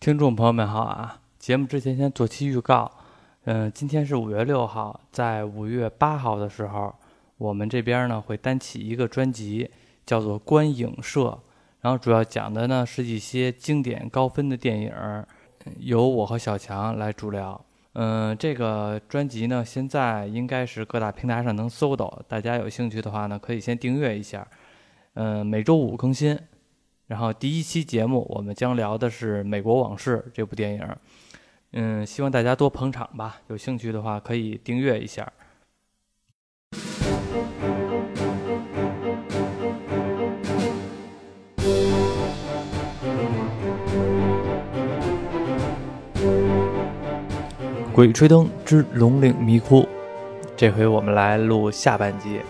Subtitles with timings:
[0.00, 1.20] 听众朋友们好啊！
[1.38, 2.90] 节目之前先做期预告，
[3.44, 6.94] 嗯，今天是五月六号，在五月八号的时候，
[7.36, 9.70] 我们这边呢会单起一个专辑，
[10.06, 11.24] 叫做《观影社》，
[11.82, 14.90] 然后主要讲的呢是一些经典高分的电影，
[15.80, 17.62] 由我和小强来主聊。
[17.92, 24.48] 嗯，这个专辑呢现在应该是各大平台上能搜到，大家有兴趣的话呢可以先订阅一下。
[25.12, 26.38] 嗯，每周五更新。
[27.10, 30.88] 然后第一期节目我们将聊的是《美国往事》这部电影，
[31.72, 33.40] 嗯，希望大家多捧场吧。
[33.48, 35.28] 有兴趣的话可以订阅一下。
[47.92, 49.82] 《鬼吹灯之龙岭迷窟》，
[50.56, 52.40] 这回我们来录下半集。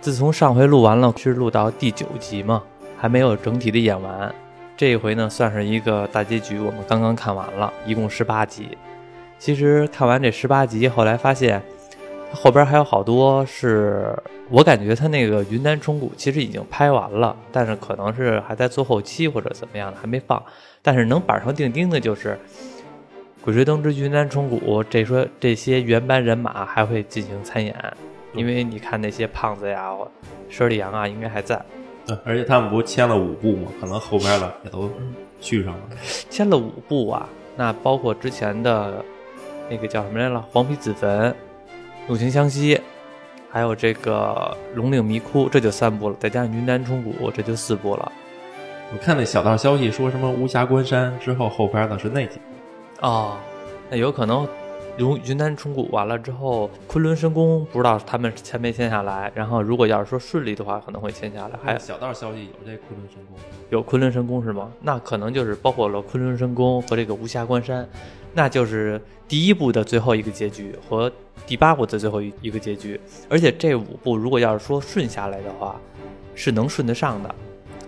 [0.00, 2.64] 自从上回录完了，是录到第九集嘛？
[3.06, 4.34] 还没有整体的演完，
[4.76, 6.58] 这一回呢算是一个大结局。
[6.58, 8.76] 我们刚刚看完了，一共十八集。
[9.38, 11.62] 其实看完这十八集，后来发现
[12.32, 14.12] 后边还有好多是
[14.50, 20.42] 我感觉他那个云南虫谷其实已经拍完了，但是可能是还在做后期或者怎么样的，还没放。
[20.82, 22.30] 但是能板上钉钉的就是
[23.40, 27.72] 《鬼吹灯之云南虫谷》，这说这些原班人马还会进行参演，
[28.32, 29.92] 因为你看那些胖子呀、
[30.50, 31.64] 佘丽阳啊，应该还在。
[32.06, 33.70] 对，而且他们不签了五部吗？
[33.80, 34.88] 可能后边的也都
[35.40, 35.80] 续上了。
[36.30, 39.04] 签了五部啊，那包括之前的
[39.68, 41.30] 那个叫什么来了，《黄皮子坟》
[42.06, 42.76] 《怒晴湘西》，
[43.50, 46.16] 还有这个《龙岭迷窟》，这就三部了。
[46.20, 48.12] 再加上《云南虫谷》，这就四部了。
[48.92, 53.06] 我看那小道消息说什么无暇关山之后后边的是那几部。
[53.06, 53.36] 哦，
[53.90, 54.46] 那有可能。
[54.98, 59.30] 云云南虫谷完了之后，昆仑神宫不知道他们签没签下来。
[59.34, 61.58] 然后如果要是说顺利的话，可能会签下来。
[61.62, 63.36] 还有小道消息有这昆仑神宫，
[63.68, 64.72] 有昆仑神宫是吗？
[64.80, 67.86] 那可能就是包括了昆仑神宫和这个无暇关山，
[68.32, 71.12] 那就是第一部的最后一个结局和
[71.46, 72.98] 第八部的最后一一个结局。
[73.28, 75.78] 而且这五部如果要是说顺下来的话，
[76.34, 77.34] 是能顺得上的，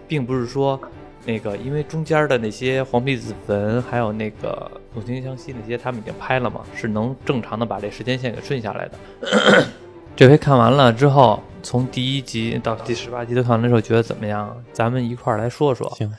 [0.07, 0.79] 并不是说。
[1.29, 9.67] 那个，因为中间的那些黄皮子坟，还有那个怒晴湘西那些，他们已经拍了嘛，是能正常的把这时间线给顺下来的。
[10.17, 14.57] 这回看完了之后，从第一集到第十八集都看完的时候，觉得怎么样？
[14.73, 15.87] 咱们一块儿来说说。
[15.91, 16.11] 行，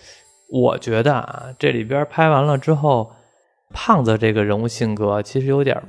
[0.47, 3.11] 我觉得啊，这里边拍完了之后，
[3.73, 5.81] 胖子这个人物性格其实有点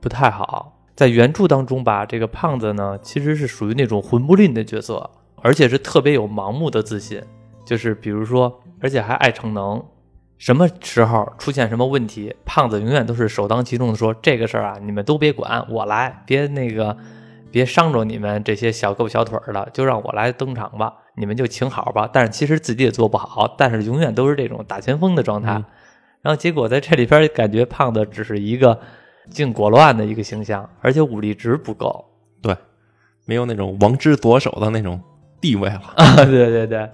[0.00, 0.72] 不太好。
[0.96, 5.10] 在原著当中吧，这个胖子呢，其实是属于那种混不吝的角色，
[5.42, 7.22] 而且是特别有盲目的自信。
[7.64, 9.84] 就是比如说，而且还爱逞能，
[10.36, 16.96] 什么时候出现什么问题，胖子永远都是首当其冲的说这个事儿啊，你们都别管，我来，别那个，
[17.50, 22.10] 别伤着你们这些小胳膊小腿儿的，就让我来登场吧，你们就请好吧。
[22.12, 25.52] 但是其实自己也做不好，但是永远都是这种打前锋的状态。
[26.20, 28.80] 然后结果在这里边感觉胖子只是一个
[29.30, 32.04] 净裹乱的一个形象，而且武力值不够，
[32.42, 32.56] 对，
[33.26, 35.00] 没有那种王之左手的那种
[35.40, 36.24] 地位了 啊！
[36.24, 36.90] 对对对。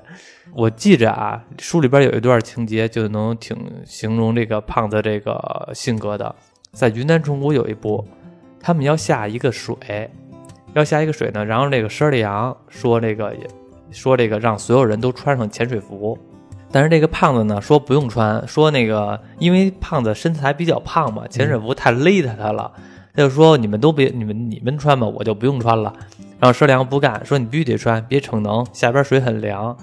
[0.53, 6.34] 我记着啊，书里边有一段情节就能挺形容这个胖子这个性格的。
[6.72, 8.05] 在云南虫谷有一部，
[8.60, 10.10] 他们要下一个水，
[10.75, 13.34] 要下一个水呢，然后那个佘丽阳说这个，
[13.91, 16.19] 说这个让所有人都穿上潜水服，
[16.71, 22.71] 但是这个胖子呢说不用穿，说那个因为胖子身材比较胖嘛，潜水服太勒他他了，
[23.15, 25.93] 他就说你们都别你们你们穿吧，我就不用穿了。
[26.39, 29.77] 然后佘丽阳不干，说你必须得穿，别逞能，下边水很凉。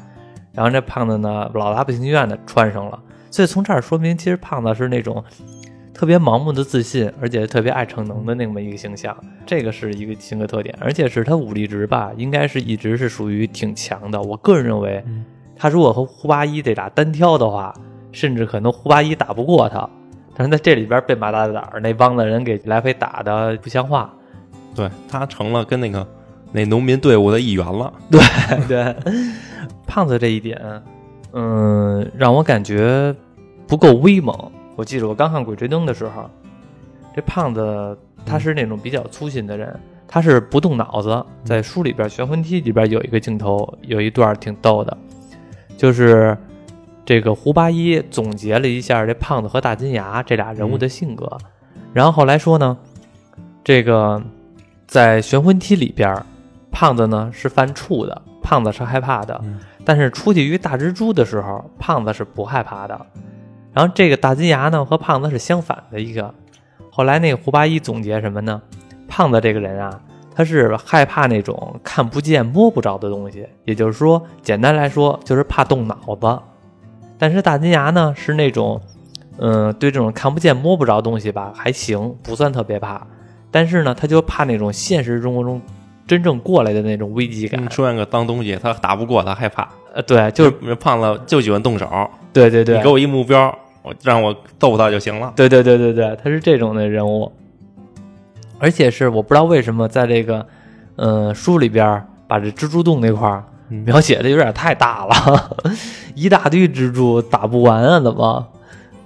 [0.57, 5.23] 然后这胖子呢，老大不情愿的穿上了，所以从这儿说明，其实胖子是那种
[5.94, 14.19] 特别盲目的自信，而且特别爱逞能的那么一个形象，这个是一个性格特点，而且是他武力值吧，应该是一直是属于挺强的。
[14.19, 15.06] 我个人认为，
[15.56, 17.72] 他如果和胡八一这俩单挑的话，
[18.12, 19.88] 甚至可能胡八一打不过他，
[20.35, 24.12] 但是在这里边被马大胆儿那帮子人给来回打的不像话，
[24.74, 26.07] 对他成了跟那个
[26.51, 28.19] 那农民队伍的一员了，对
[28.68, 28.95] 对。
[29.87, 30.61] 胖子这一点，
[31.31, 33.15] 嗯，让我感觉
[33.65, 34.35] 不够威猛。
[34.75, 36.29] 我记得我刚看《鬼吹灯》的时候，
[37.15, 41.25] 这胖子他是那种比较粗心的人，他是不动脑子。
[41.44, 44.95] 在书里边《玄魂梯》里边有一个镜头，有一段挺逗的，
[45.77, 46.38] 就是
[47.03, 51.38] 这个胡八一总结了一下这胖子和大金牙这俩人物的性格，
[51.94, 52.77] 然后后来说呢，
[53.63, 54.21] 这个
[54.85, 56.23] 在《玄魂梯》里边，
[56.69, 58.21] 胖子呢是犯怵的。
[58.47, 59.44] 胖子是害怕的，
[59.83, 62.97] 但是出去遇大蜘蛛的时候，胖子是不害怕的。
[63.73, 66.33] 然后这个大金牙呢和胖子是相反的一个。
[66.89, 68.61] 后来那个胡八一总结什么呢？
[69.05, 69.99] 胖子这个人啊，
[70.33, 76.39] 他是害怕那种看不见摸不着的东西，也就是说，简单来说就是怕动脑子。
[77.17, 78.81] 但是大金牙呢是那种
[79.39, 83.05] 嗯，对这种看不见摸不着东西吧还行，不算特别怕。
[83.51, 85.61] 但是呢，他就怕那种现实生活中
[86.07, 87.62] 真正过来的那种危机感。
[87.63, 89.68] 嗯出现个脏东西，他打不过，他害怕。
[89.94, 91.88] 呃，对，就是是胖子就喜欢动手，
[92.31, 95.33] 对对对你给，我一目标，我让我揍他就行了。
[95.36, 97.31] 对对对对对，他是这种的人物，
[98.59, 100.45] 而且是我不知道为什么在这个
[100.95, 105.57] 呃书里边把这蜘蛛洞那块描写的有点太大了，
[106.15, 108.48] 一大堆蜘蛛打不完啊，怎么？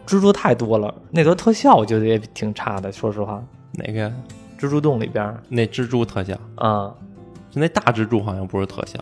[0.05, 3.41] 蜘蛛太多了，那个特效我觉得也挺差的，说实话。
[3.73, 4.11] 哪个？
[4.61, 5.41] 蜘蛛洞里边儿。
[5.49, 6.93] 那蜘蛛特效，啊、
[7.49, 8.99] 就那大蜘蛛好像不是特效，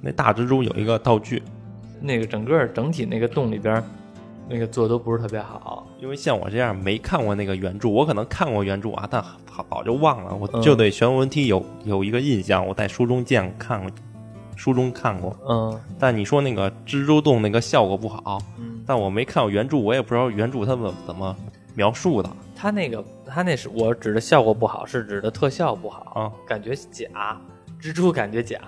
[0.00, 1.42] 那大蜘蛛有一个道具，
[2.00, 3.84] 那个整个整体那个洞里边儿
[4.48, 5.86] 那个做的都不是特别好。
[6.00, 13.90] 因为像我这样没看过那个原著，我可能看过原著啊，但好早就忘了，我嗯就对玄文梯有有一个印象，我在书中见看过，
[14.56, 15.36] 书中看过。
[15.46, 15.78] 嗯。
[15.98, 21.36] 但你说那个蜘蛛洞那个效果不好，嗯，但我没看过原著，我也不知道原著他们怎么
[21.74, 22.30] 描述的
[22.60, 26.12] 他那个他那是我指的效果不好，是指的特效不好。
[26.20, 26.32] 啊。
[26.44, 27.40] 感觉假，
[27.80, 28.58] 蜘蛛感觉假，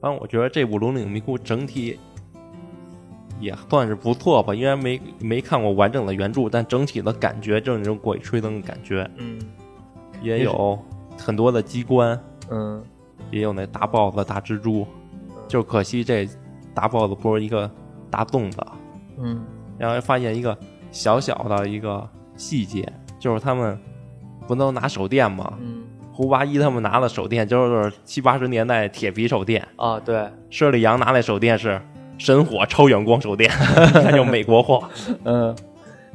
[0.00, 1.98] 反正我觉得这部《龙岭迷窟》整体
[3.40, 9.40] 也算是不错吧，因为没没看过完整的原著，但整体的感觉就是那种鬼吹灯的感觉，嗯
[10.22, 10.78] 也有
[11.18, 12.16] 很多的机关，
[12.50, 12.80] 嗯，
[13.32, 14.86] 也有那大 boss、大蜘蛛，
[15.48, 16.28] 就可惜这
[16.72, 17.68] 大 boss 不是一个
[18.10, 18.58] 大粽子，
[19.18, 19.44] 嗯
[19.76, 20.56] 然后发现一个
[20.92, 22.06] 小小的一个
[22.40, 23.78] 细节，就是他们
[24.48, 25.52] 不能拿手电吗？
[25.60, 31.80] 嗯胡八一他们拿的手电就是七八十年代铁皮手电，啊，对，舍利阳拿那手电是
[32.18, 33.50] 神火超远光手电，
[33.94, 34.86] 那就美国货。
[35.24, 35.56] 嗯，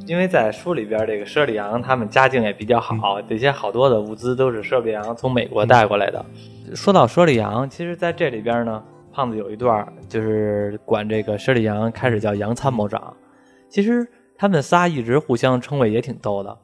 [0.06, 6.24] 因为在书里边，这个舍利阳他们家境也比较好，这些好多的物资都是舍利阳从美国带过来的。
[6.76, 13.12] 说到舍利阳，其实在这里边呢，胖子有一段就是管这个舍利阳开始叫杨参谋长。
[13.70, 16.58] 其实他们仨一直互相称谓也挺逗的。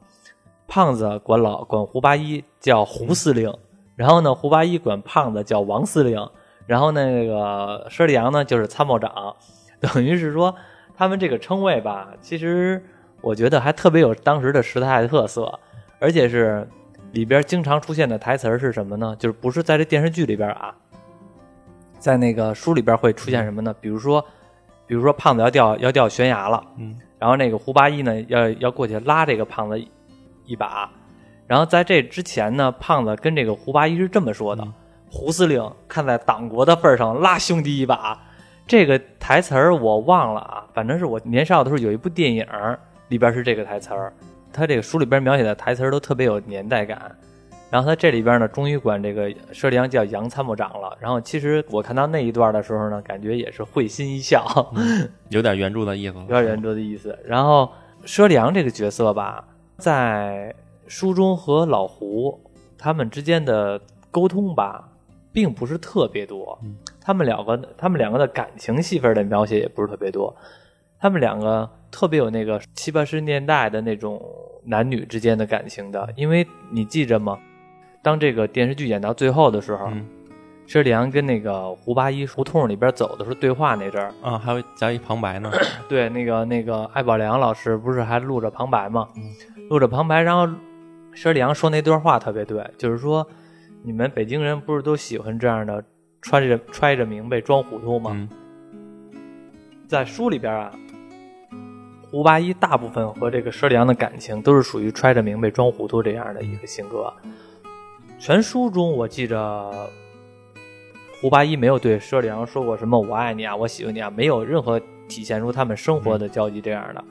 [0.66, 3.52] 胖子管老管胡八一叫胡司令，
[3.96, 6.28] 然后呢，胡八一管胖子叫王司令，
[6.66, 9.36] 然后，那个舍利阳呢就是参谋长，
[9.80, 10.54] 等于是说
[10.96, 12.82] 他们这个称谓吧，其实
[13.20, 15.58] 我觉得还特别有当时的时代特色，
[15.98, 16.66] 而且是
[17.12, 19.14] 里边经常出现的台词是什么呢？
[19.18, 20.74] 就是不是在这电视剧里边啊，
[21.98, 23.74] 在那个书里边会出现什么呢？
[23.80, 24.24] 比如说，
[24.86, 29.80] 比如说胖子要掉要掉悬崖了，嗯，然后那个胡八一呢要要过去拉这个胖子
[30.44, 30.90] 一把，
[31.46, 34.66] 然后在这之前呢，胖子跟这个胡八一是这么说的
[35.08, 38.20] ：“胡司令，看在党国的份上，拉兄弟一把。”
[38.66, 42.76] 这个台词儿我忘了啊，反正是我年少的时候有一部电影儿
[43.06, 44.12] 里边是这个台词儿，
[44.52, 47.16] 他这个书里边描写的台词儿都特别有年代感。
[47.72, 50.94] 然后他这里边呢，终于管这个舍利阳叫杨参谋长了。
[51.00, 54.44] 然后其实我看到那一段的时候呢，感觉也是会心一笑，
[55.30, 57.18] 有点原著的意思，有点原著的意思。
[57.24, 57.72] 然后
[58.04, 59.42] 舍利阳这个角色吧，
[59.78, 60.54] 在
[60.86, 62.38] 书中和老胡
[62.76, 63.80] 他们之间的
[64.10, 64.86] 沟通吧，
[65.32, 66.58] 并不是特别多。
[67.00, 70.36] 他们两个，他们两个的感情戏份的描写也不是特别多。
[71.00, 74.22] 他们两个特别有那个七八十年代的那种
[74.66, 77.38] 男女之间的感情的，因为你记着吗？
[78.02, 80.04] 当这个电视剧演到最后的时候，嗯
[80.64, 85.50] 舍利阳跟那个胡八一胡同里边走的时候对话那阵儿，啊，还有加一旁白呢，
[85.88, 89.06] 对，那个那个艾宝良老师不是还录着旁白吗？
[89.68, 90.48] 录着旁白，然后
[91.12, 93.26] 舍利阳说那段话特别对，就是说
[93.82, 95.84] 你们北京人不是都喜欢这样的
[96.22, 98.12] 揣着揣着明白装糊涂吗？
[98.14, 98.28] 嗯
[99.88, 100.72] 在书里边啊，
[102.10, 107.12] 胡八一大部分和这个舍利阳的感情都是属于揣着明白装糊涂这样的一个性格。
[108.22, 109.90] 全书中我记着，
[111.20, 117.04] 胡八一没有对舍利阳说过什么“我爱你啊，我喜欢你啊”，没有任何体现出他们生活的交集这样的。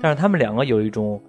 [0.00, 1.20] 但是他们两个有一种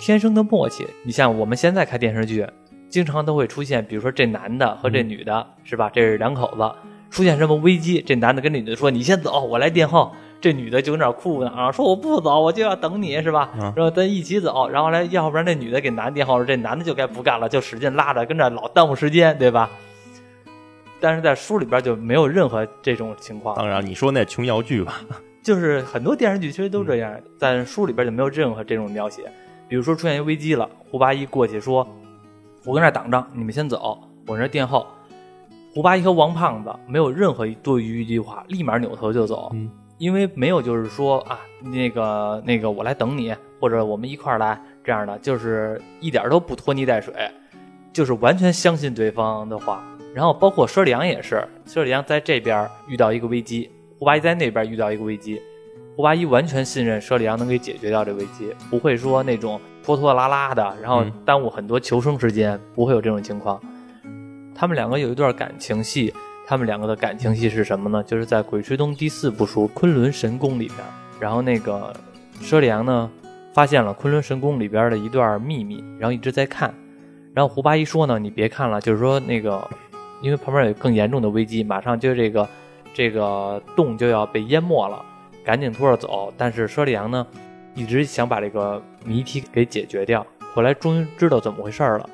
[0.00, 0.84] 天生的默契。
[1.04, 2.44] 你像我们现在看电视剧，
[2.88, 5.88] 经常都会出现，比如说这男的和这女的，是吧？
[5.94, 6.72] 这是两口子，
[7.08, 13.50] 出现什么危机，这男的跟这女的说：“你先走，我来殿后。”这女的就跟那哭呢啊，说我不走，我就要等你，是吧？
[13.54, 19.68] 嗯然后咱一起走，然后来，要不然这女的给男的殿后，这男的就该不干了，就使劲拉着，跟这老耽误时间，对吧？
[21.00, 25.00] 但是在书里边就没有任何这种情况，当然你说那琼瑶剧吧，
[25.42, 29.22] 就是很多电视剧其实都这样，在书里边就没有任何这种描写。
[29.68, 31.86] 比如说出现一危机了，胡八一过去说
[32.66, 34.86] ：“我跟这儿挡着，你们先走，我这儿殿后。”
[35.72, 39.70] 胡八一和王胖子没有任何多余一句话，立马扭头就走，嗯
[40.00, 47.14] 因为没有就是说啊，那个那个我来等你，或者我们一块儿来这样的，就是一点都不拖泥带水，
[47.92, 49.84] 就是完全相信对方的话。
[50.14, 55.38] 然后包括舍利阳也是，舍利阳在这边遇到一个危机，胡八一在那边遇到一个危机，
[55.94, 63.60] 胡胡八一完全信任舍里昂能给解决掉这危机，不会说那种拖拖拉拉的，然后嗯耽误很多求生时间，不会有这种情况。
[64.54, 66.10] 他们两个有一段感情戏，
[66.50, 68.02] 他们两个的感情戏是什么呢？
[68.02, 70.78] 就是在《鬼吹灯》第四部书《昆仑神宫》里边，
[71.20, 71.92] 然后那个
[72.40, 73.08] 舍利扬呢
[73.54, 76.74] 发现了昆仑神宫里边的一段秘密，然后一直在看。
[77.34, 79.64] 然后胡八一说呢，你别看了，就是说那个，
[80.22, 82.48] 因为旁边有更严重的危机，马上就这个
[82.92, 85.00] 这个洞就要被淹没了，
[85.44, 86.34] 赶紧拖着走。
[86.36, 87.24] 但是舍利扬呢，
[87.76, 90.26] 一直想把这个谜题给解决掉。
[90.52, 92.10] 后来终于知道怎么回事了。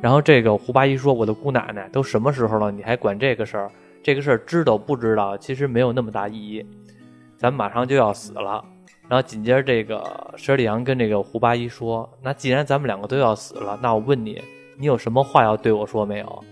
[0.00, 3.70] 然后这个胡八一说：“我的姑奶奶，都什么时候了，你还管这个事儿？
[4.02, 6.64] 这个事儿知道不知道，其实没有那么大意义。
[7.36, 8.64] 咱马上就要死了。”
[9.08, 14.40] 然后紧接着这个舍利扬跟这个胡八一说：“那既然咱们两个都要死了，那我问你，
[14.76, 16.44] 你有什么话要对我说没有？”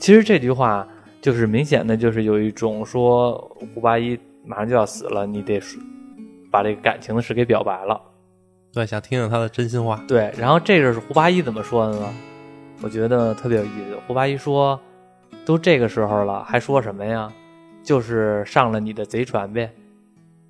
[0.00, 0.86] 其实这句话
[1.20, 3.36] 就是明显的，就是有一种说
[3.74, 5.78] 胡八一马上就要死了，你得说
[6.50, 8.00] 把这个感情的事给表白了。
[8.72, 10.02] 对，想听听他的真心话。
[10.08, 12.08] 对，然后这个是胡八一怎么说的呢？
[12.80, 13.96] 我觉得特别有意思。
[14.06, 14.78] 胡八一说
[15.44, 17.30] ：“都这个时候了，还说什么呀？
[17.82, 19.70] 就是上了你的贼船呗。”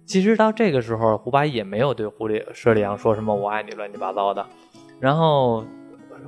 [0.05, 4.45] 其实到这个时候，胡八一也没有对胡里舍利扬说什么“我爱你”乱七八糟的。
[5.01, 5.65] 然后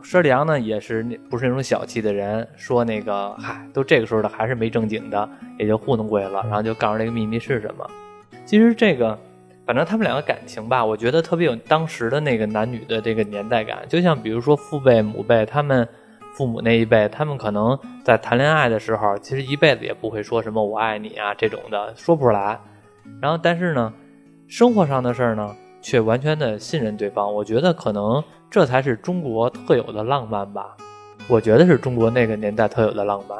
[0.02, 5.28] 舍利扬呢，也是那不是那种小气的人，说那个嗨，都这个时候了，还是没正经的，
[5.58, 6.42] 也就糊弄过去了。
[6.44, 7.86] 然后就告诉这个秘密是什么。
[8.46, 9.18] 其实这个。
[9.70, 15.88] 反正他们两个感情吧，我觉得特别有当时的那个男女的这个年代感，就像比如说父辈、母辈，他们
[16.34, 22.58] 父母那一辈，他们可能在谈恋爱的时候，其实一辈子也不会说什么“我爱你”啊这种的，说不出来。
[23.22, 23.92] 然后，但是呢，
[24.48, 27.32] 生活上的事儿呢，却完全的信任对方。
[27.32, 30.76] 我觉得可能这才是中国特有的浪漫吧。
[31.28, 33.38] 我觉得是中国那个年代特有的浪漫。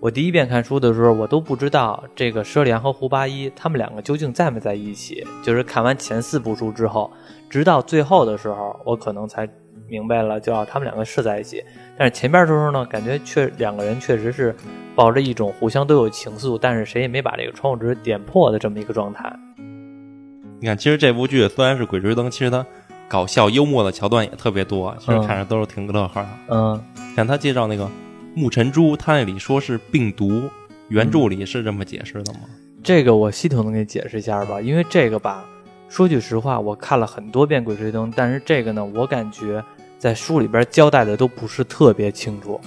[0.00, 5.26] 我第一遍看书的时候，我都不知道这个佘莲和胡八一他们两个究竟在没在一起。
[5.42, 7.10] 就是看完前四部书之后，
[7.50, 9.48] 直到最后的时候，我可能才
[9.88, 11.64] 明白了，就要他们两个是在一起。
[11.96, 14.54] 但是前边的时候呢，感觉确两个人确实是
[14.94, 19.32] 抱着一种互相都有情愫，但是谁也没把这个窗户纸点破的这么一个状态。
[20.60, 22.64] 你看，其实这部剧虽然是《鬼吹灯》，其实它
[23.08, 26.28] 搞笑幽默的桥段也特别多，其实嗯看着都是挺乐呵的。
[26.50, 26.80] 嗯
[27.16, 27.88] 看他介绍那个
[28.38, 30.48] 木尘珠，他那里说是病毒，
[30.86, 32.40] 原著里是这么解释的吗？
[32.84, 35.44] 这个我系统的给你解释一下吧，因为这个吧，
[35.88, 39.62] 说句实话，我看了很多遍《鬼吹灯》，但是这个呢，我感觉
[39.98, 42.60] 在书里边交代的都不是特别清楚，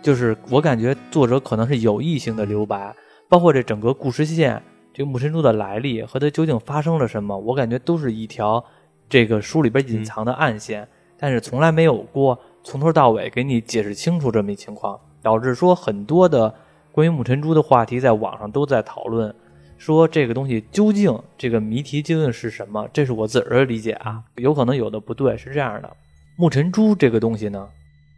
[0.00, 2.94] 就是我感觉作者可能是有意性的留白，
[3.28, 4.62] 包括这整个故事线，
[4.94, 8.64] 这个木尘珠的来历和它究竟发生了什么，我感觉都是一条
[9.08, 10.86] 这个书里边隐藏的暗线，
[11.18, 16.54] 但是从来没有过从头到尾给你解释清楚这么一情况，导致说很多的。
[16.92, 19.34] 关于木尘珠的话题，在网上都在讨论，
[19.78, 22.86] 说这个东西究竟这个谜题究竟是什么？
[22.92, 25.34] 这是我自个儿的理解啊，有可能有的不对。
[25.38, 25.96] 是这样的，
[26.36, 27.66] 木尘珠这个东西呢，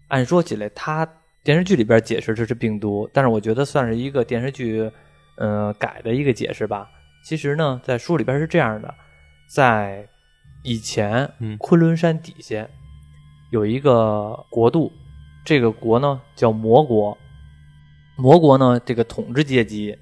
[0.09, 1.09] 按说起来，它
[1.45, 4.91] 电视剧里边解释这是病毒，但是我觉得算是一个电视剧，
[5.37, 6.91] 呃改的一个解释吧。
[7.25, 8.93] 其实呢，在书里边是这样的，
[9.47, 10.09] 在
[10.65, 12.67] 以前，嗯昆仑山底下
[13.55, 14.91] 有一个国度，
[15.45, 17.17] 这个国呢叫魔国。
[18.17, 19.97] 魔国呢，这个统治阶级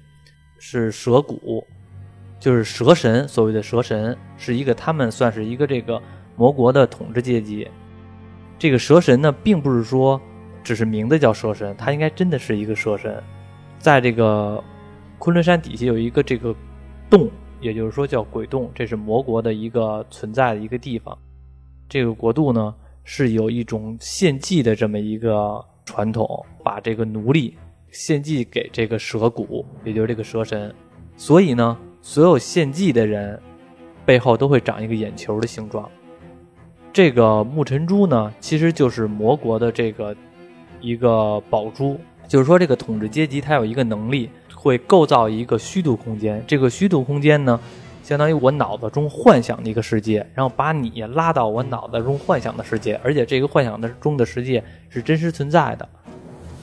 [0.57, 1.63] 是蛇谷，
[2.39, 6.01] 就是蛇神，所谓的蛇神是一个他们算是一个这个
[6.35, 7.67] 魔国的统治阶级。
[8.57, 10.19] 这个蛇神呢，并不是说
[10.63, 13.21] 只是名字叫蛇神，他应该真的是一个蛇神。
[13.77, 14.63] 在这个
[15.19, 16.55] 昆仑山底下有一个这个
[17.07, 17.29] 洞，
[17.61, 21.15] 也就是说叫鬼洞，这是魔国的一个存在的一个地方。
[21.87, 27.55] 这个国度呢，是有一种献祭的这么一个传统，把这个奴隶。
[27.91, 30.73] 献祭给这个蛇骨，也就是这个蛇神，
[31.15, 33.39] 所以呢，所有献祭的人
[34.03, 35.87] 背后都会长一个眼球的形状。
[36.91, 40.15] 这个木尘珠呢，其实就是魔国的这个
[40.81, 46.43] 一个宝珠，就是说这个统治阶级它有一个能力，会构造一个虚度空间。
[46.47, 47.59] 这个虚度空间呢，
[48.03, 55.87] 相当于我脑子中幻想的一个世界，然后把你拉到我脑子中幻想的世界，而且这个幻想的中的世界是真实存在的。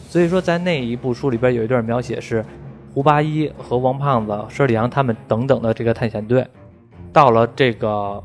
[0.09, 2.45] 所以说，在那一部书里边有一段描写是，
[2.93, 6.47] 胡八一和王胖子、舍利扬他们等等的这个探险队，
[7.13, 8.23] 到了这个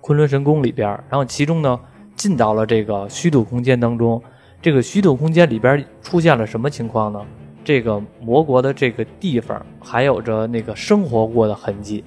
[0.00, 1.78] 昆仑神宫里边，然后其中呢
[2.16, 4.20] 进到了这个虚度空间当中。
[4.60, 7.24] 这个虚度空间里边出现了什么情况呢？
[7.62, 12.02] 这个魔国的这个地方还有着那个生活过的痕迹。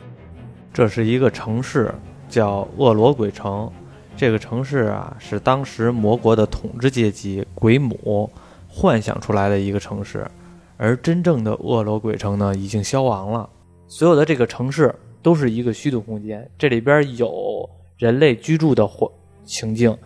[0.73, 1.93] 这是一个城市，
[2.27, 3.71] 叫恶罗鬼城。
[4.15, 8.29] 这个城市啊，是当时魔国的统治阶级鬼母。
[8.71, 10.29] 幻想出来的一个城市，
[10.77, 13.49] 而真正的恶罗鬼城呢，已经消亡了。
[13.87, 16.47] 所有的这个城市都是一个虚度空间。
[16.55, 19.09] 这里边有人类居住的环
[19.43, 19.97] 情境，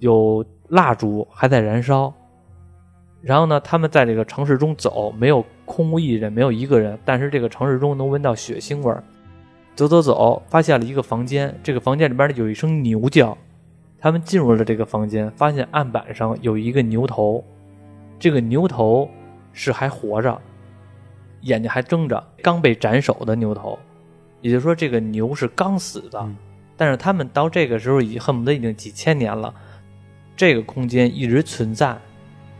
[0.00, 2.12] 有蜡烛还在燃烧。
[3.22, 9.02] 然后呢，他们在这个城市中走，没有空无一人，没有一个人，但是这个城市中能闻到血腥味儿。
[9.76, 13.36] 走走走，发现了一个房间，这个房间里边有一声牛叫。
[14.00, 17.44] 他们进入了这个房间，发现案板上有一个牛头，
[18.18, 19.08] 这个牛头
[19.52, 20.40] 是还活着，
[21.42, 23.78] 眼睛还睁着，刚被斩首的牛头，
[24.40, 26.18] 也就是说这个牛是刚死的。
[26.20, 26.36] 嗯
[26.78, 29.54] 但是他们到这个时候已恨不得已经几千年了，
[30.36, 31.96] 这个空间一直存在，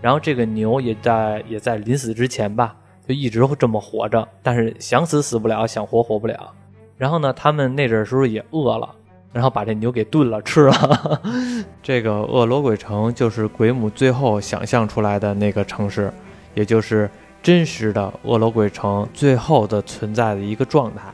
[0.01, 2.75] 然后这个牛也在也在临死之前吧，
[3.07, 6.51] 就一直这么活着，但是想死死不了，想活活不了。
[6.97, 8.89] 然后呢，他们那阵儿时候也饿了，
[9.33, 11.21] 然后把这牛给炖了吃了。
[11.83, 16.13] 这个恶罗鬼城就是鬼母最后想象出来的那个城市，
[16.55, 17.09] 也就是
[17.43, 21.13] 真实的恶罗鬼城最后的存在的一个状态。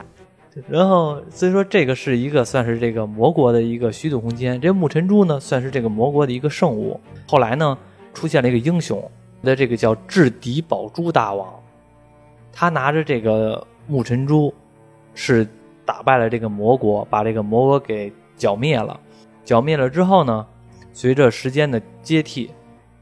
[0.68, 4.60] 然后，所以说这个是一个算是这个魔国的一个虚度空间。
[4.60, 7.00] 这木尘珠呢，算是这个魔国的一个圣物。
[7.26, 7.76] 后来呢，
[8.12, 9.02] 出现了一个英雄，
[9.42, 11.48] 的这个叫智敌宝珠大王，
[12.52, 14.52] 他拿着这个木尘珠，
[15.14, 15.48] 是
[15.84, 18.98] 打败了这个魔国，把这个魔国给剿灭了。
[19.44, 20.46] 剿灭了之后呢，
[20.92, 22.50] 随着时间的接替，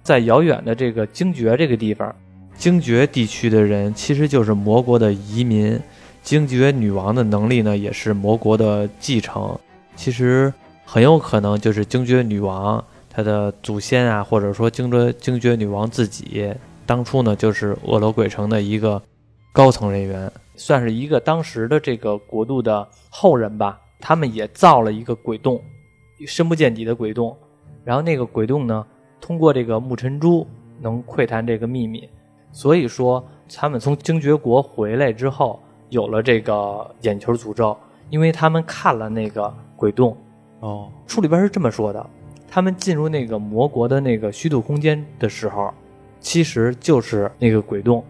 [0.03, 2.15] 在遥远的这个精绝这个地方，
[2.55, 5.79] 精绝地区的人其实就是魔国的移民。
[6.23, 9.59] 精绝女王的能力呢，也是魔国的继承。
[9.97, 10.53] 其实
[10.85, 16.53] 很有可能就是精绝女王她的祖先啊，或者说精绝精绝女王自己，
[16.85, 19.01] 当初呢就是恶罗鬼城的一个
[19.53, 23.81] 高层人员，算是一个当时的这个国度的后人吧。
[23.99, 25.63] 他们也造了一个鬼洞，
[26.27, 27.37] 深不见底的鬼洞。
[27.85, 28.87] 然后那个鬼洞呢，
[29.21, 30.47] 通过这个木尘珠
[30.81, 32.09] 能窥探这个秘密。
[32.53, 35.61] 所以说，他们从精绝国回来之后。
[35.91, 37.77] 有了这个眼球诅咒，
[38.11, 40.17] 因为他们看了那个鬼洞。
[40.61, 42.11] 哦，书里边是这么说的：
[42.49, 45.75] 他们进入那个魔国的那个虚度空间的时候，
[46.21, 48.05] 其实就是那个鬼洞。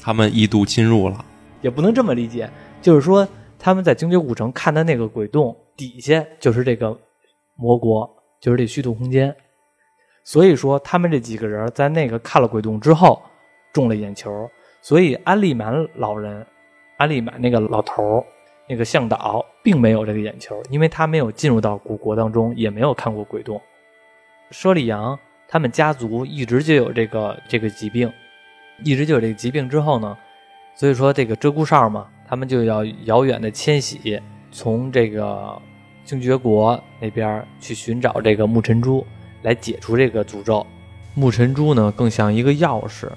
[0.00, 1.24] 他们一度侵入了，
[1.60, 3.26] 也不能这么理解，就是说
[3.58, 6.98] 他们在精绝古城看的那个鬼洞底下就是这个
[7.56, 8.08] 魔国，
[8.40, 9.34] 就是这虚度空间。
[10.24, 13.22] 所以说，他们这几个人在那个看了鬼洞之后
[13.72, 14.50] 中了眼球，
[14.82, 16.46] 所以安利满老人。
[16.98, 18.24] 安利满那个老头，
[18.68, 23.60] 那个向导并没有这个眼球，因为他没有进入到古国当中，也没有看过鬼洞。
[24.50, 28.12] 舍利阳他们家族一直就有这个这个疾病，
[28.84, 30.16] 一直就有这个疾病之后呢，
[30.74, 35.60] 所以说这个鹧鸪哨嘛，他们就要遥远的迁徙，从这个
[36.04, 39.06] 精绝国那边去寻找这个木尘珠，
[39.42, 40.66] 来解除这个诅咒。
[41.14, 43.08] 木尘珠呢，更像一个钥匙。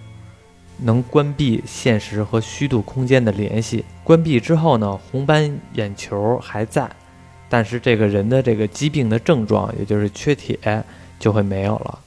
[0.83, 3.85] 能关闭现实和虚度空间的联系。
[4.03, 6.89] 关闭之后呢，红斑眼球还在，
[7.47, 10.57] 但是这个人的这个疾病的症状，也就是缺铁，
[11.19, 11.99] 就会没有了。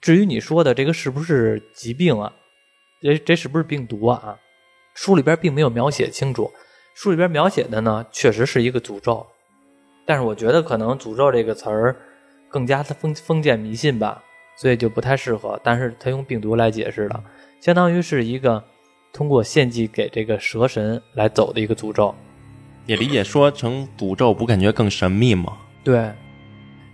[0.00, 2.32] 至于你说的这个是不是疾病啊？
[3.02, 4.38] 这这是不是病毒啊？
[4.94, 6.50] 书里边并没有描写清楚。
[6.94, 9.26] 书里边描写的呢，确实是一个诅咒，
[10.04, 11.96] 但是我觉得可能“诅咒”这个词儿
[12.48, 14.22] 更加的封封建迷信吧，
[14.56, 15.58] 所以就不太适合。
[15.64, 17.24] 但是他用病毒来解释了。
[17.60, 18.62] 相当于是一个
[19.12, 22.14] 通过献祭给这个蛇神来走的一个诅咒，
[22.84, 25.56] 也理解说成诅咒，不感觉更神秘吗？
[25.82, 26.12] 对。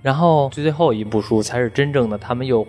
[0.00, 2.64] 然后最最后一部书才是真正的，他们又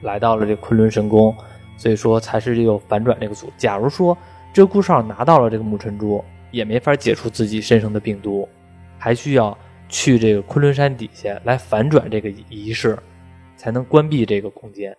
[0.00, 1.32] 来到了这昆仑神宫，
[1.76, 3.52] 所以说才是又反转这个组。
[3.56, 4.16] 假如说
[4.54, 8.48] 鹧鸪哨拿到了这个木尘珠，也没法解除自己身上的病毒，
[8.98, 9.56] 还需要
[9.88, 12.98] 去这个昆仑山底下来反转这个仪式，
[13.56, 14.96] 才能关闭这个空间。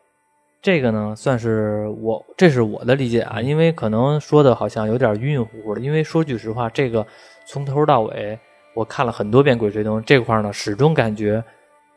[0.61, 5.81] 这个呢，算是我这是我的理解啊，因为可能说的好像有点晕晕乎乎的。
[5.81, 7.05] 因为说句实话，这个
[7.45, 8.39] 从头到尾
[8.73, 11.43] 我看了很多遍《鬼吹灯》这块呢，始终感觉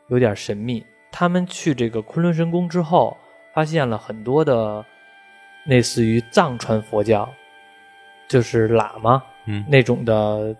[0.09, 0.85] 有点神秘。
[1.11, 3.15] 他们去这个昆仑神宫之后，
[3.57, 4.85] 发现了很多的
[5.65, 7.27] 类似于藏传佛教，
[8.27, 10.55] 就是喇嘛，嗯，那种的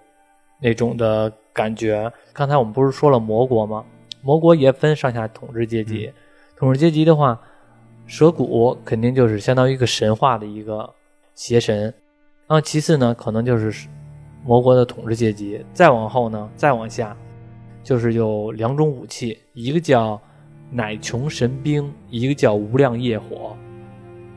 [0.60, 2.12] 那种的感觉。
[2.34, 3.86] 刚才我们不是说了魔国吗？
[4.24, 6.12] 魔国也分上下统治阶级，
[6.56, 7.40] 统治阶级的话。
[8.08, 10.92] 蛇骨肯定就是相当于一个神话的一个
[11.36, 11.94] 邪神，然
[12.48, 13.88] 后其次呢，可能就是
[14.44, 15.64] 魔国的统治阶级。
[15.72, 17.16] 再往后呢，再往下，
[17.84, 20.20] 就是有两种武器，一个叫
[20.72, 23.56] 乃穷神兵，一个叫无量业火。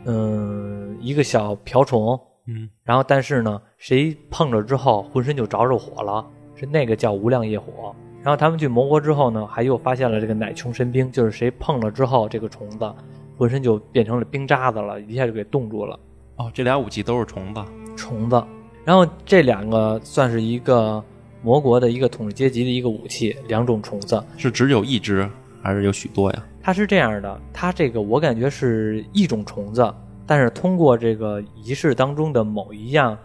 [0.05, 7.95] 嗯，一个小瓢虫，嗯，然后但是呢，谁碰着之后浑身就着着火了，是那个叫无量业火。
[8.23, 12.93] 然后他们去魔国之后呢，还又发现了这个乃穷神兵，就是谁碰了之后，这个虫子。
[13.37, 15.99] 浑身就变成了冰渣子了，一下就给冻住了。
[16.37, 17.65] 哦，这俩武器都是虫子，
[17.97, 18.43] 虫子。
[18.85, 21.03] 然后这两个算是一个
[21.43, 24.23] 魔国的一个统治阶级的一个武器，两种虫子。
[24.37, 25.27] 是只有一只
[25.63, 26.47] 还是有许多呀？
[26.63, 29.95] 它是这样的，它这个我感觉是一种虫子，
[30.27, 33.17] 但是通过这个仪式当中的某一样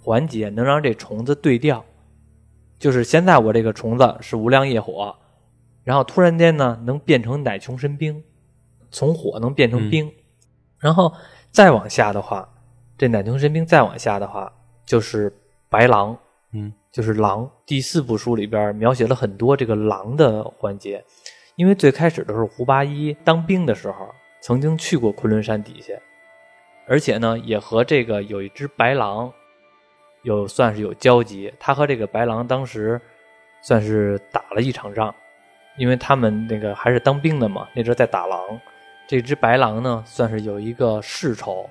[0.00, 1.84] 环节，能让这虫子对调。
[2.78, 5.14] 就是现在我这个虫子是无量业火，
[5.84, 8.22] 然后突然间呢能变成奶穷神兵，
[8.90, 10.10] 从火能变成冰，
[10.78, 11.12] 然后
[11.50, 12.48] 再往下的话，
[12.98, 14.52] 这奶穷神兵再往下的话
[14.84, 15.32] 就是
[15.68, 16.18] 白狼，
[16.52, 17.48] 嗯，就是狼。
[17.64, 21.04] 第四部书里边描写了很多这个狼的环节，
[21.62, 25.94] 因为最开始的时候胡八一当兵的时候曾经去过昆仑山底下，
[26.88, 29.32] 而且呢也和这个有一只白狼。
[30.22, 33.00] 有算是有交集，他和这个白狼当时
[33.60, 35.14] 算是打了一场仗，
[35.78, 38.40] 因为他们那个还是当兵的嘛，那阵在打狼。
[39.06, 41.70] 这只白狼呢，算是有一个世仇，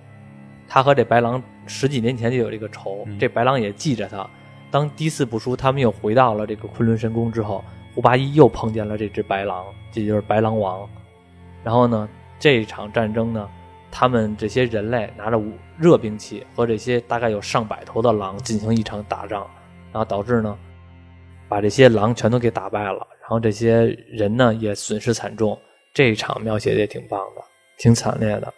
[0.69, 4.25] 他和这白狼十几年前就有这个仇，这白狼也记着他。
[4.69, 7.62] 当第四部书他们又回到了这个昆仑神宫之后，
[7.93, 10.88] 胡八一又碰见了这只白狼，这就是白狼王。
[11.63, 12.08] 然后呢，
[12.39, 13.49] 这场战争呢。
[13.93, 19.45] 他们这些人类拿着武热兵器和这些大概有上百头的狼进行一场打仗，
[19.91, 20.58] 然后导致呢，
[21.49, 25.60] 把这些狼全都给打败了，然后这些人呢也损失惨重。
[25.93, 27.43] 这一场描写的也挺棒的，
[27.77, 28.54] 挺惨烈的。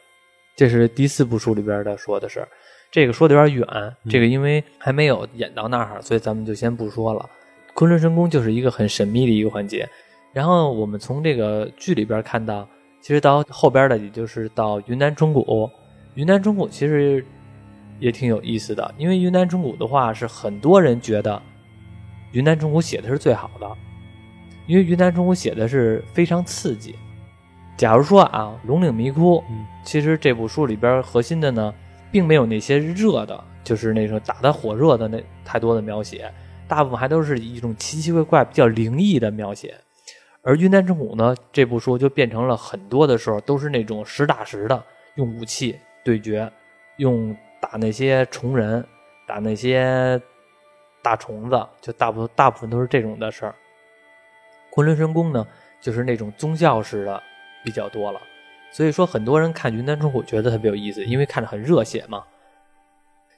[0.56, 2.48] 这是第四部书里边的说的是，
[2.92, 7.28] 这个说的有点远，这个因为还没有演到那儿，所以咱们就先不说了。
[7.74, 9.90] 昆仑神宫就是一个很神秘的一个环节，
[10.34, 12.68] 然后我们从这个剧里边看到。
[13.02, 15.70] 其实到后边的，也就是到云南中谷。
[16.14, 17.26] 云南中谷其实
[18.00, 21.42] 也挺有意思的，因为云南中谷的话是很多人觉得
[22.32, 23.70] 云南中谷写的是最好的，
[24.68, 26.96] 因为云南中谷写的是非常刺激。
[27.76, 29.40] 假如说啊，《龙岭迷窟》，
[29.84, 31.74] 其实这部书里边核心的呢，
[32.10, 36.32] 并没有那些热的，就是那种打得火热的那太多的描写，
[36.70, 39.76] 大部分还都是一种奇奇怪怪、比较灵异的描写。
[40.46, 44.84] 而云南之虎呢，这部书就变成了很多的时候都是那种实打实的
[45.16, 46.52] 用武器对决，
[46.98, 48.86] 用打那些虫人，
[49.26, 50.22] 打那些
[51.02, 53.56] 大虫子，就大部大部分都是这种的事儿。
[54.70, 55.48] 昆仑神功呢，
[55.80, 57.24] 就是那种宗教式的
[57.64, 58.20] 比较多了，
[58.70, 62.22] 所以说很多人看云南之虎觉得特别有意思，因为看着很热血嘛。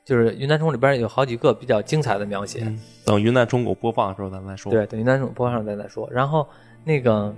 [0.06, 2.72] 就是云南虫里边有好几个比较精彩的描写，
[3.04, 4.72] 等云南虫谷播放的时候咱再说。
[4.72, 6.48] 对，等云南虫播放咱再说，然后。
[6.88, 7.34] 那个，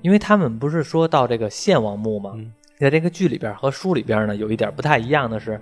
[0.00, 2.36] 因为他们不是说到这个献王墓吗？
[2.78, 5.60] 在这个剧里边和书里边呢，有一点不太一样的是，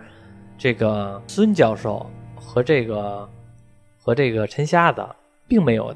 [0.59, 2.05] 这个孙教授
[2.37, 3.27] 和这个
[3.99, 5.03] 和这个陈瞎子
[5.49, 5.95] 并没有，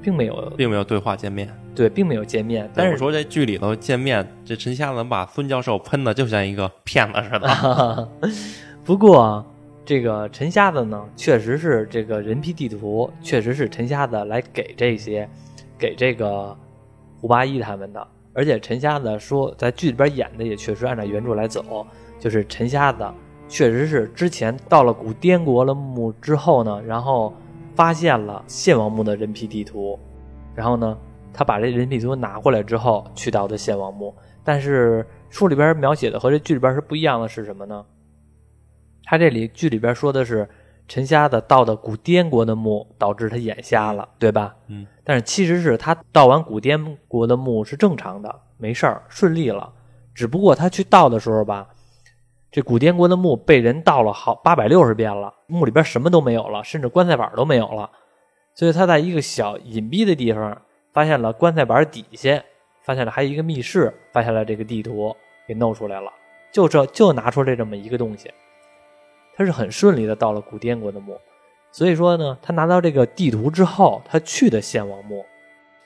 [0.00, 1.54] 并没有，并没有对话见面。
[1.74, 2.66] 对，并没有见面。
[2.74, 8.08] 但是说这剧里头见面，这陈瞎子把孙教授喷的就像一个骗子似的。
[8.82, 9.44] 不过，
[9.90, 15.28] 这个陈瞎子呢，确实是这个人皮地图，确实是陈瞎子来给这些，
[15.76, 16.56] 给这个。
[17.20, 21.84] 胡八一他们的，而且陈瞎子说，在剧里边演的也确实按照原著来走，
[22.20, 23.04] 就是陈瞎子
[23.48, 27.34] 确实是之前到了古滇国的墓之后呢，然后
[27.74, 29.98] 发现了献王墓的人皮地图，
[30.54, 30.96] 然后呢，
[31.32, 37.84] 他把这人皮地图拿过来之后去到的献王墓，但是书里边描写的和这剧里边是不一样的，是什么呢？
[39.10, 40.48] 他这里剧里边说的是。
[40.90, 44.56] 陈瞎子盗的古滇国的墓，导致他眼瞎了，对吧？
[44.66, 44.84] 嗯。
[45.04, 49.72] 但是其实是他盗完古滇国的墓是正常的，没事儿，顺利了。
[50.12, 51.68] 只不过他去盗的时候吧，
[52.50, 57.88] 这古滇国的墓被人盗了好八百六十遍了，墓里边什么都没有了，甚至棺材板都没有了。
[58.56, 60.60] 所以他在一个小隐蔽的地方
[60.92, 62.42] 发现了棺材板底下，
[62.82, 65.14] 发现了还有一个密室，发现了这个地图
[65.46, 66.10] 给弄出来了，
[66.50, 68.28] 就这就拿出来这么一个东西。
[69.40, 71.18] 他是很顺利的到了古滇国的墓，
[71.72, 75.24] 所以说呢，他拿到这个地图之后，他去的献王墓，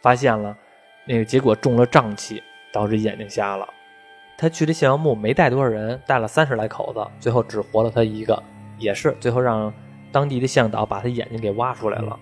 [0.03, 0.57] 发现了
[1.07, 3.65] 那个结果中了瘴气，导致眼睛瞎了。
[4.37, 8.43] 他去的献王墓没带多少人，带了三十来口子，最后只活了他一个，
[8.77, 9.73] 也是最后让
[10.11, 12.19] 当地的向导把他眼睛给挖出来了。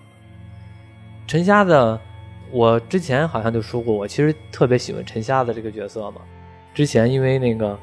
[1.25, 1.99] 陈瞎子，
[2.51, 6.21] 我之前好像就说过，我其实特别喜欢陈瞎子这个角色嘛。
[6.75, 7.79] 之前因为那个，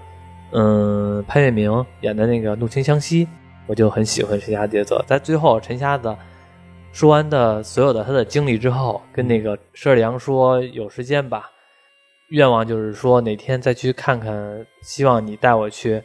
[0.52, 3.26] 嗯，潘粤明演的那个《怒晴湘西》。
[3.70, 6.12] 我就很喜欢陈瞎角色，在最后陈瞎子
[6.92, 11.48] 说完的所有的他的经历之后，跟那个佘良说有时间吧，
[12.30, 16.02] 愿望就是说哪天再去看看，希望你带我去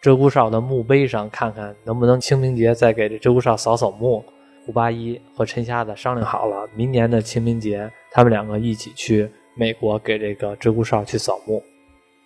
[0.00, 4.24] 鹧鸪哨的墓碑上看看，能不能清明节再给这鹧鸪哨扫扫墓。
[4.64, 11.60] 胡八一和陈瞎子商量好了，明年的清明节他们两个一起去美国给这个鹧鸪哨去扫墓。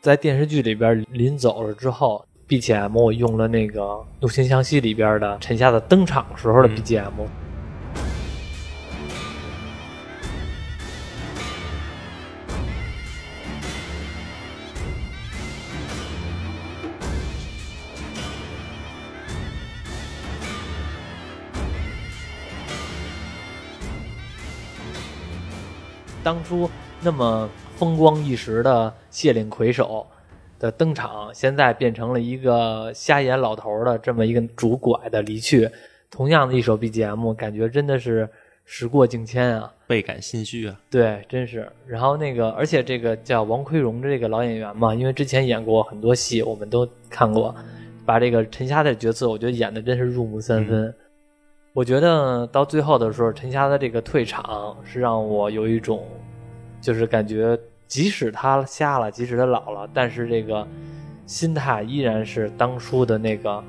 [0.02, 2.22] 在电视剧里边临走了之后。
[2.52, 3.80] BGM，我用了那个
[4.20, 7.10] 《怒星湘西》里边的陈夏的登场时候的 BGM。
[26.22, 26.68] 当初
[27.00, 30.06] 那么风光一时的卸岭魁首。
[30.62, 35.68] 的登场，现在变成了一个瞎眼老头的这么一个拄拐的离去。
[36.08, 38.28] 同样的一首 BGM，感觉真的是
[38.64, 39.72] 时过境迁啊。
[39.88, 40.80] 倍感心虚啊。
[40.88, 41.68] 对，真是。
[41.84, 47.52] 然后那个，而且这个叫王奎荣的这个老演员嘛，因为之前演过很多戏，我们都看过，
[48.06, 50.94] 把这个陈瞎的角色，我觉得演的真是入木三分。
[51.72, 56.06] 我觉得到最后的时候，陈瞎的这个退场是让我有一种，
[56.80, 57.58] 就是感觉，
[57.92, 60.66] 即使他瞎了，即使他老了，但是这个
[61.26, 63.62] 心态依然是当初的那个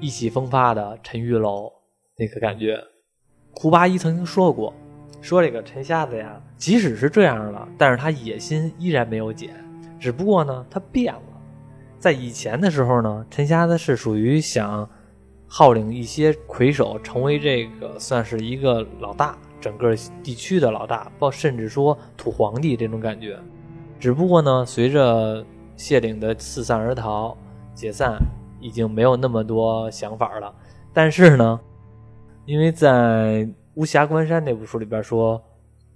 [0.00, 1.70] 意气风发的陈玉楼
[2.16, 2.82] 那个感觉。
[3.52, 4.72] 胡八一曾经说过，
[5.20, 9.54] 说这个陈瞎子呀，即使是这样了，但是他野心依然没有减，
[10.00, 11.20] 只不过呢，他变了。
[11.98, 14.88] 在以前的时候呢，陈瞎子是属于想。
[15.50, 23.38] 号令一些魁首，成为这个算是一个老大，整个地区的老大，包甚至说土皇帝这种感觉。
[23.98, 25.44] 只不过呢，随着
[25.76, 27.36] 谢岭的四散而逃、
[27.74, 28.16] 解散，
[28.60, 30.54] 已经没有那么多想法了。
[30.92, 31.60] 但是呢，
[32.46, 35.42] 因为在《巫峡关山》那部书里边说，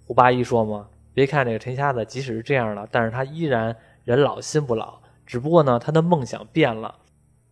[0.05, 6.97] 胡八一说嘛，别看这个陈瞎子，即使是这样了，但是他依然人老心不老，只不过呢，他的梦想变了。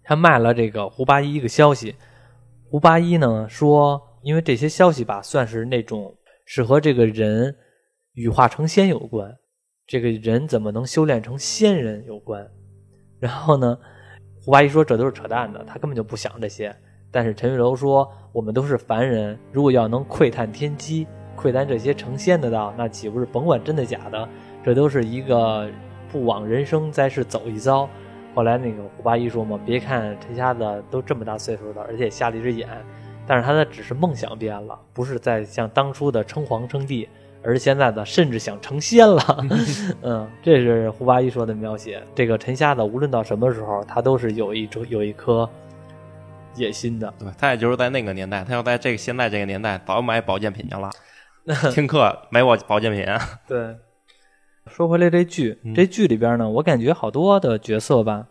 [0.03, 1.95] 他卖了这个胡八一一个消息，
[2.69, 6.13] 胡八一呢说，因为这些消息吧，算是那种
[6.45, 7.55] 是和这个人
[8.15, 9.37] 羽化成仙有关，
[9.91, 12.49] 这个人怎么能修炼成仙人有关。
[13.19, 13.77] 然后呢，
[14.41, 16.73] 胡八一说这都是扯淡的，他根本就不想这些。
[17.11, 24.29] 但是陈玉楼说，我们都是凡人，如果要能窥探天机，窥探这些成仙的道，那岂不是甭管真的假的，
[24.63, 25.69] 这都是一个
[26.09, 27.91] 不枉人生在世走一遭。
[28.33, 32.69] 后来那个胡八一说嘛，别看陈瞎子都这么大岁数了，而且瞎了一只眼，
[33.27, 37.09] 但是他的只是梦想变了，不是在像当初的称皇称帝，
[37.43, 39.23] 而现在的甚至想成仙了。
[40.03, 42.03] 嗯，这是胡八一说的描写。
[42.15, 45.49] 这个陈瞎子无论到什么时候，他都是有一种有一颗
[46.57, 47.13] 野心的。
[47.19, 50.91] 对，他也就是在那个年代，他要在这个现在这个年代，早买保健品去了，
[51.73, 53.05] 听课买我保健品。
[53.47, 53.77] 对。
[54.67, 58.27] 说回来，这剧这剧里边呢，我感觉好多的角色吧，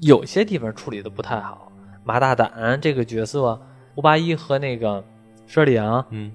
[0.00, 1.72] 有些地方处理的不太好。
[2.04, 3.58] 马大胆这个角色，
[3.94, 5.02] 胡八一和那个
[5.48, 6.32] 佘丽阳，嗯，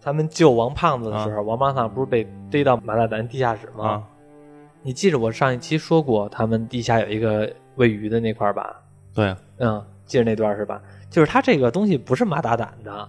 [0.00, 4.04] 他们救王胖子的时候，王胖子不是被逮到马大胆地下室吗？
[4.82, 8.80] 你记着我上一期说过，他们地下有一个喂鱼的那块吧？
[9.14, 10.80] 对，嗯，记着那段是吧？
[11.10, 13.08] 就是他这个东西不是马大胆的。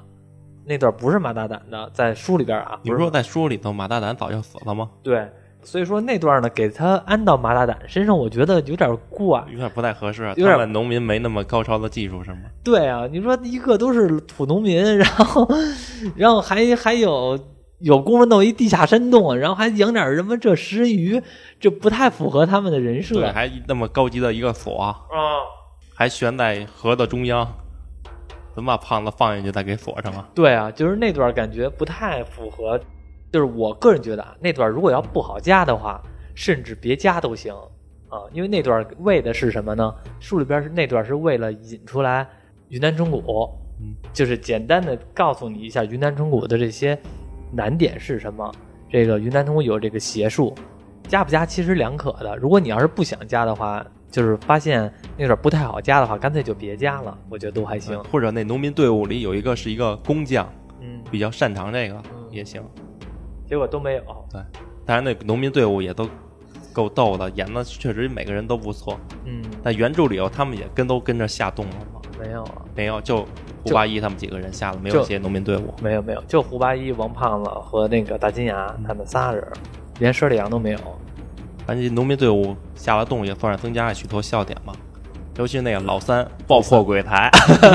[0.66, 2.80] 那段不是马大胆的，在书里边啊。
[2.84, 4.90] 你说在书里头，马大胆早就死了吗？
[5.02, 5.28] 对，
[5.62, 10.24] 所以说那段呢，给他安到马大胆身上，我觉得有点怪，有点不太合适。
[10.24, 12.40] 啊有点农民没那么高超的技术，是吗？
[12.64, 15.48] 对啊，你说一个都是土农民， 然后，
[16.16, 17.38] 然后还还有
[17.80, 21.22] 有功夫弄一地下山洞，然后还养点什么这食人鱼，
[21.60, 23.16] 这不太符合他们的人设。
[23.16, 24.96] 对，还那么高级的一个锁啊，
[25.94, 27.48] 还悬在河的中央。
[28.56, 30.28] 怎么把胖子放进去再给锁上啊？
[30.36, 32.78] 对啊，就是那段感觉不太符合，
[33.32, 36.02] 就是我个人觉得啊，那段如果要不好加的话，
[36.36, 37.54] 甚至别加都行
[38.10, 39.94] 啊，因为那段为的是什么呢？
[40.20, 42.28] 书里边是那段是为了引出来
[42.70, 46.98] 云南虫谷，嗯，就是简单的告诉你一下云南虫谷的这些
[47.52, 48.52] 难点是什么。
[48.90, 50.56] 这个云南虫谷有这个邪术，
[51.08, 52.36] 加不加其实两可的。
[52.38, 53.86] 如果你要是不想加的话。
[54.12, 58.04] 就是发现那段不太好加的话，干脆就别加了，我觉得都还行。
[58.06, 62.60] 或者那农民队伍里有一个是一个工匠，嗯，比较擅长这个也行。
[63.50, 64.04] 结果都没有。
[64.32, 64.40] 对，
[64.86, 66.08] 当然那农民队伍也都
[66.72, 68.98] 够逗的，演的确实每个人都不错。
[69.26, 72.00] 嗯，但原著里头他们也跟都跟着下洞了吗？
[72.20, 73.26] 没有，没有，就
[73.64, 75.74] 胡八一他们几个人下了，没有些农民队伍。
[75.82, 79.44] 没有没有，就胡八一、王胖子和那个大金牙他们仨人，
[80.00, 80.80] 连佘里阳都没有。
[81.66, 84.74] 反正农民队伍下了洞，也算是增加了许多笑点嘛。
[85.38, 87.32] 尤其是那个老三爆破鬼台，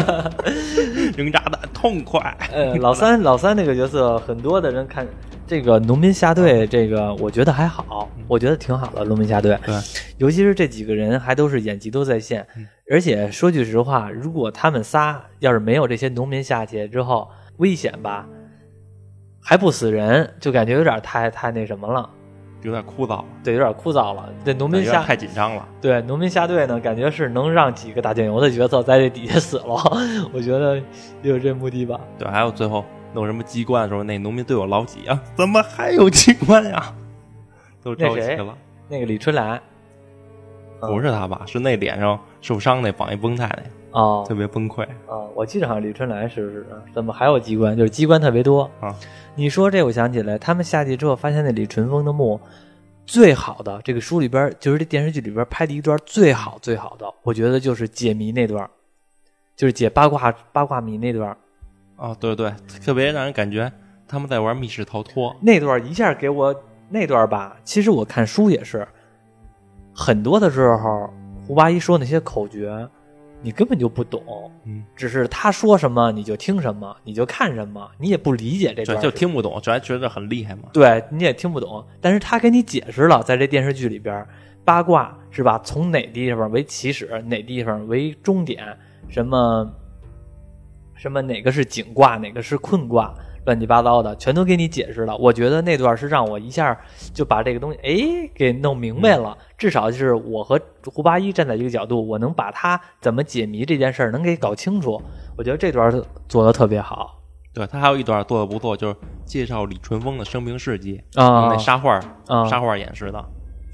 [1.16, 2.20] 扔炸弹痛快。
[2.52, 5.06] 呃，老三老三那个角色，很多的人看
[5.46, 9.04] 这个农民下队，这个我觉得还好，我觉得挺好的。
[9.04, 9.74] 农民下队，对，
[10.16, 12.46] 尤其是这几个人还都是演技都在线。
[12.90, 17.28] 而且说句实话，如果他们仨要是没有这些农民下去之后，
[17.58, 18.26] 危险吧，
[19.42, 22.08] 还不死人，就感觉有点太太那什么了。
[22.62, 24.26] 有点枯燥了，对，有点枯燥了。
[24.42, 25.68] 这农民下太紧张了。
[25.82, 29.74] 对，农民下队呢，感觉是能让几个打酱油的角色在这底下死了。
[30.32, 30.78] 我觉得
[31.22, 32.00] 也有这目的吧。
[32.18, 32.82] 对，还有最后
[33.14, 35.22] 弄什么机关的时候，那农民对我老几啊？
[35.36, 36.94] 怎么还有机关呀？
[37.82, 38.56] 都着急了。
[38.88, 39.60] 那个李春兰，
[40.80, 41.42] 不是他吧？
[41.46, 48.94] 是那脸上受伤那绑一绷带那哦特别崩溃啊，我记得好像李春来是是怎么还有机关，就是机关特别多啊。
[49.36, 52.40] 你说这，我想起来，他们下去之后发现那李淳风的墓
[53.06, 58.68] 最好的，这个书里边就是这电视剧里边拍的一段最好最好的，我觉得就是解谜那段，
[59.56, 61.36] 就是解八卦八卦谜那段，
[61.96, 62.52] 哦，对对，
[62.84, 63.70] 特别让人感觉
[64.06, 65.34] 他们在玩密室逃脱。
[65.40, 66.54] 那段一下给我
[66.90, 68.86] 那段吧，其实我看书也是，
[69.94, 71.08] 很多的时候
[71.46, 72.88] 胡八一说那些口诀，
[73.42, 80.62] 你根本就不懂，嗯，只是他说什么你就听什么，你就看什么，你也不理解这对，段，就听不懂，主要觉得很厉害嘛。
[80.72, 81.84] 对，你也听不懂。
[82.00, 84.26] 但是他给你解释了，在这电视剧里边，
[84.64, 85.60] 八卦是吧？
[85.62, 88.76] 从哪地方为起始，哪地方为终点，
[89.08, 89.70] 什么
[91.04, 93.14] 什么哪个是景卦，哪个是困卦，
[93.44, 95.14] 乱七八糟的，全都给你解释了。
[95.18, 96.74] 我觉得那段是让我一下
[97.12, 104.98] 就把这个东西哎给弄明白了，至少就是我和胡八一站在一个角度，我能把他怎么解谜这件事儿能给搞清楚。
[105.36, 105.92] 我觉得这段
[106.26, 113.22] 做的特别好对他还有一段做的不错，就是介绍李淳风的生平事迹，啊用那沙画啊，沙画演示的，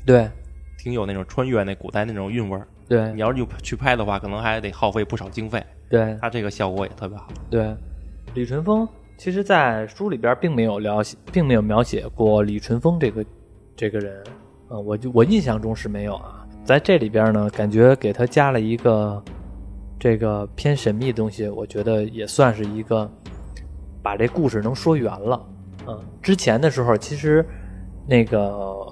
[0.04, 0.28] 对
[0.76, 2.66] 挺有那种穿越那古代那种韵味儿。
[2.88, 5.64] 对你要是去去拍的话，可能还得耗费不少经费。
[5.90, 6.16] 对。
[6.22, 7.28] 他这个效果也特别好。
[7.50, 7.76] 对，
[8.32, 13.22] 李淳风其实，在书里边并没有描写，并没有描写过李淳风这个
[13.76, 14.24] 这个人。
[14.70, 16.46] 嗯，我就我印象中是没有啊。
[16.64, 19.22] 在这里边呢，感觉给他加了一个
[19.98, 23.10] 这个偏神秘的东西，我觉得也算是一个
[24.02, 25.46] 把这故事能说圆了。
[25.86, 27.44] 嗯，之前的时候其实
[28.06, 28.48] 那个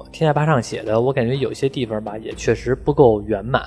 [0.11, 3.63] 《天下八上》写的，我感觉有些地方吧，也确实不够圆满，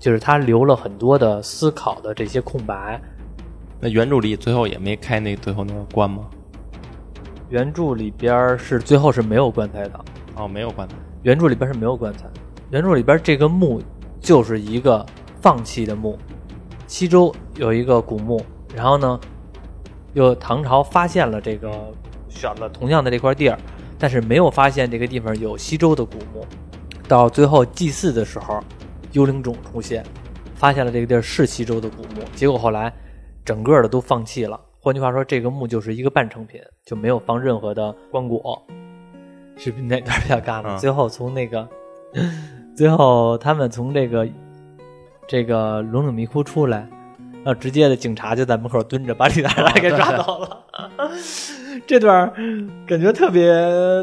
[0.00, 3.00] 就是他留了很多的思考的这些空白。
[3.78, 6.24] 那原著里最后也没开那最后那个关吗？
[7.50, 10.00] 原著里边是最后是没有棺材的，
[10.36, 10.94] 哦，没有棺材。
[11.22, 12.24] 原著里边是没有棺材，
[12.70, 13.82] 原著里边这个墓
[14.20, 15.04] 就是一个
[15.40, 16.18] 放弃的墓。
[16.86, 18.42] 西周有一个古墓，
[18.74, 19.20] 然后呢，
[20.14, 21.70] 又唐朝发现了这个
[22.28, 23.58] 选了同样的这块地儿，
[23.98, 26.46] 但是没有发现这个地方有西周的古墓。
[27.06, 28.62] 到最后祭祀的时候，
[29.12, 30.04] 幽灵种出现，
[30.54, 32.92] 发现了这个地儿是西周的古墓，结果后来
[33.44, 34.60] 整个的都放弃了。
[34.78, 38.60] 换句话说，这个墓就是一个半成品，就没有放任何的棺椁。
[39.56, 40.70] 是哪段比较尬呢？
[40.70, 41.68] 嗯 最后从那个，
[42.74, 44.26] 最后他们从这个
[45.28, 46.88] 这个龙岭迷窟出来，
[47.44, 50.64] 然后直接的警察就在门口蹲着，把李大来给抓走了。
[51.86, 52.32] 这段
[52.86, 53.52] 感觉特别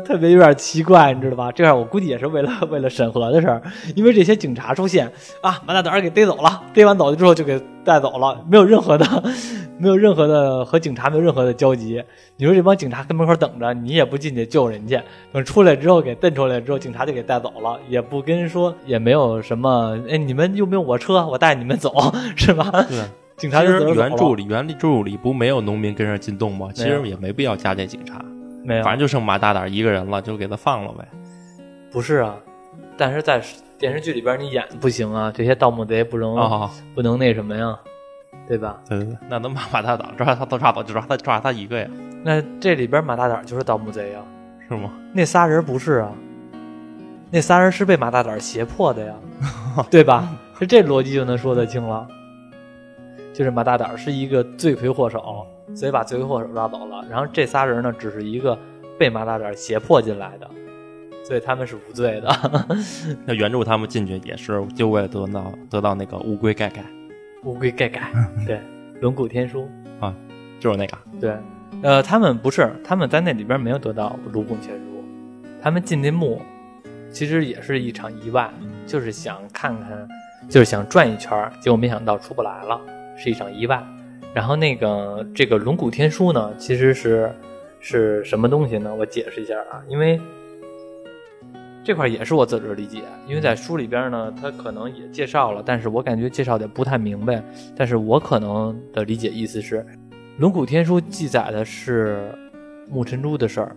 [0.06, 1.52] 特别有点奇怪，你知道吧？
[1.52, 3.62] 这样我估计也是为了 为了审核的事儿，
[3.96, 9.06] 因为这些警察出现啊，马大胆儿给逮走了，逮完走了之后就给带走了，没有任何的
[9.80, 12.04] 没有任何的和警察没有任何的交集。
[12.36, 21.26] 你说这帮警察跟门口等着，你也不进去救人家，等出来之后给蹬出来之后，警察就给带走了，也不跟说，也没有什么，哎，你们用不用我车？
[21.28, 21.94] 我带你们走，
[22.36, 22.72] 是吧？
[22.90, 23.00] 对，
[23.38, 26.70] 警察其实就走了原著里原著里不没有农民跟着进洞吗？
[26.74, 28.20] 其实也没必要加这警察，
[28.64, 31.08] 没有，反正就剩马大胆一个人了，就给他放了呗。
[31.92, 32.36] 不是啊，
[32.98, 33.42] 但是在
[33.78, 37.78] 电视剧里边你演不行啊，这些盗墓贼不能、哦，不能那什么呀，
[38.48, 38.82] 对吧？
[38.90, 41.88] 对对对，那能把马大胆抓他都抓走，就抓他抓他一个呀，
[42.24, 44.26] 那这里边马大胆就是盗墓贼啊，
[44.68, 44.92] 是吗？
[45.14, 46.12] 那仨人不是啊，
[47.30, 49.14] 那仨人是被马大胆胁迫的呀，
[49.92, 50.28] 对吧？
[50.60, 52.08] 这这逻辑就能说得清了，
[53.38, 55.46] 就是马大胆是一个罪魁祸首，
[55.76, 58.58] 所以把罪魁祸首抓走了，然后这仨人呢只是一个
[58.98, 60.50] 被马大胆胁迫进来的，
[61.24, 62.36] 所以他们是无罪的。
[63.28, 66.84] 那原著他们进去也是就为了得到得到那个乌龟盖盖，
[67.44, 68.12] 乌龟盖盖，
[68.44, 68.60] 对，
[69.02, 69.70] 龙骨天书
[70.00, 70.12] 啊，
[70.60, 70.98] 就是那个。
[71.22, 71.38] 对，
[71.84, 75.04] 呃，他们不是，他们在那里边没有得到龙骨天书，
[75.62, 76.42] 他们进那墓，
[77.12, 78.52] 其实也是一场意外，
[78.88, 80.08] 就是想看看，
[80.50, 82.82] 就是想转一圈，结果没想到出不来了，
[83.18, 83.84] 是一场意外。
[84.34, 87.34] 然后那个这个龙骨天书呢，其实是
[87.80, 88.94] 是什么东西呢？
[88.94, 90.20] 我解释一下啊，因为
[91.84, 97.42] 这块也是我自个儿理解，因为在书里边呢，他可能也介绍了，但是我感觉介绍的不太明白。
[97.76, 99.86] 但是我可能的理解意思是，
[100.38, 102.32] 龙骨天书记载的是
[102.90, 103.76] 木尘珠的事儿，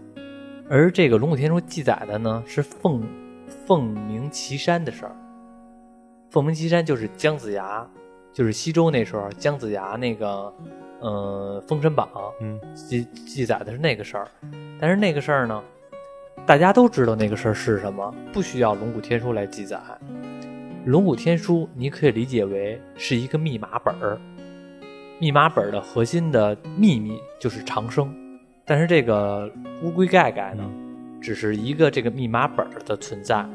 [0.69, 3.03] 而这个龙骨天书记载的呢是凤
[3.65, 5.17] 凤鸣岐山的事儿。
[6.31, 7.89] 凤鸣岐山就是姜子牙，
[8.33, 10.53] 就是西周那时候姜子牙那个
[11.01, 12.09] 呃《封神榜》
[12.41, 14.29] 嗯，记记载的是那个事儿，
[14.79, 15.63] 但是那个事儿呢，
[16.47, 19.81] 大家都知道那个事儿是什么，不需要龙骨天书来记载。
[20.87, 24.19] 龙骨天书你可以理解为是一个密码本儿，
[25.19, 28.15] 密码本儿的核心的秘密就是长生，
[28.65, 29.53] 但是这个
[29.83, 30.65] 乌龟盖盖呢，
[31.21, 33.47] 只是一个这个密码本儿的存在，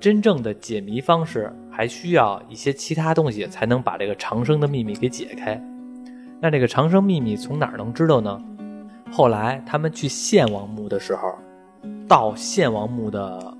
[0.00, 5.60] 真正的解谜方式还需要一些其他东西才能把这个长生的秘密给解开。
[6.40, 8.40] 那这个长生秘密从哪儿能知道呢？
[9.10, 11.34] 后来他们去献王墓的时候，
[12.06, 13.54] 到献王墓的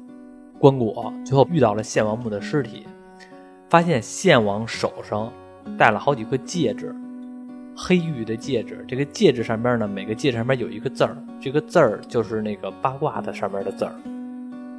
[0.61, 2.87] 棺椁，最后遇到了献王墓的尸体，
[3.69, 5.33] 发现献王手上
[5.77, 6.95] 戴了好几个戒指，
[7.77, 8.85] 黑玉的戒指。
[8.87, 13.93] 这个戒指上边呢，每个戒指上面有一个字儿，这个字儿就是那个八卦的上面的字儿，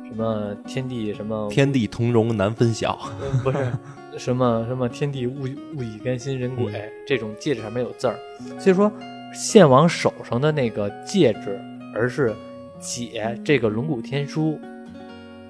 [0.10, 3.72] 什么天地什么天地同荣难分晓，嗯不是
[4.18, 5.44] 什么什么天地物
[5.76, 8.18] 物以甘心人鬼、这种戒指上面有字儿，
[8.60, 8.92] 所以说
[9.34, 11.58] 献王手上的那个戒指，
[11.96, 12.34] 而是
[12.80, 14.60] 解这个龙骨天书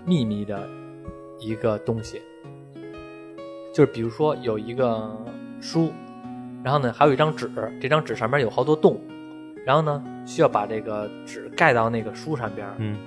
[0.05, 0.67] 秘密的
[1.39, 2.21] 一个东西。
[3.73, 5.15] 就是比如说有一个
[5.61, 5.91] 书，
[6.63, 7.49] 然后呢还有一张纸，
[7.79, 8.99] 这张纸上面有好多洞，
[9.65, 12.97] 然后呢需要把这个纸盖到那个书上边儿，嗯，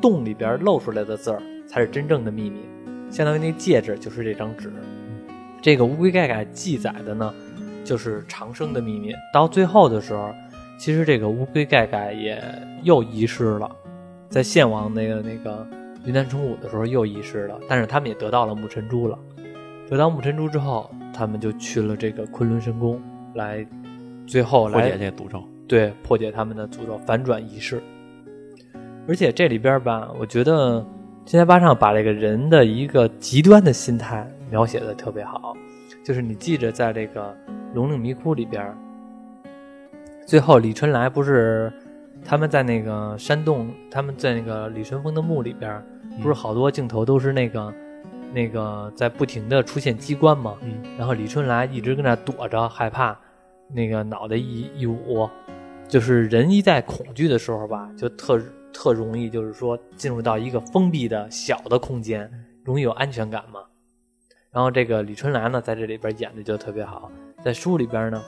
[0.00, 2.60] 洞里边露出来的字儿才是真正的秘密，
[3.10, 4.72] 相当于那戒指就是这张纸。
[5.60, 7.32] 这个乌龟盖盖记载的呢，
[7.84, 9.12] 就是长生的秘密。
[9.32, 10.32] 到最后的时候，
[10.78, 12.42] 其实这个乌龟盖盖也
[12.82, 13.70] 又遗失了，
[14.28, 15.66] 在献王那个那个
[16.04, 19.18] 云南虫武的时候又遗失了，但是他们也得到了木尘珠了。
[19.88, 23.00] 得到木尘珠之后，他们就去了这个昆仑神宫
[23.34, 23.64] 来，
[24.26, 25.44] 最后来破解这个诅咒。
[25.68, 27.80] 对，破解他们的诅咒，反转仪式。
[29.08, 30.80] 而且这里边吧，我觉得
[31.24, 35.56] 金田八上把这个人的一个极端的心态描写的特别好。
[36.04, 37.36] 就是你记着，在这个
[37.74, 38.74] 龙岭迷窟里边，
[40.26, 41.72] 最后李春来不是
[42.24, 45.80] 他们在那个山洞，他们在那个李春风的墓里边，
[46.20, 47.74] 不是好多镜头都是那个
[48.32, 50.56] 那个在不停的出现机关嘛？
[50.62, 53.16] 嗯，然后李春来一直跟那躲着，害怕，
[53.72, 55.28] 那个脑袋一一捂，
[55.86, 58.40] 就是人一在恐惧的时候吧，就特
[58.72, 62.30] 特容易，就是说进入到一个封闭的小的空间，
[62.64, 63.60] 容易有安全感嘛。
[64.50, 67.10] 然后这个李春兰呢，在这里边演的就特别好，
[67.42, 68.22] 在书里边呢，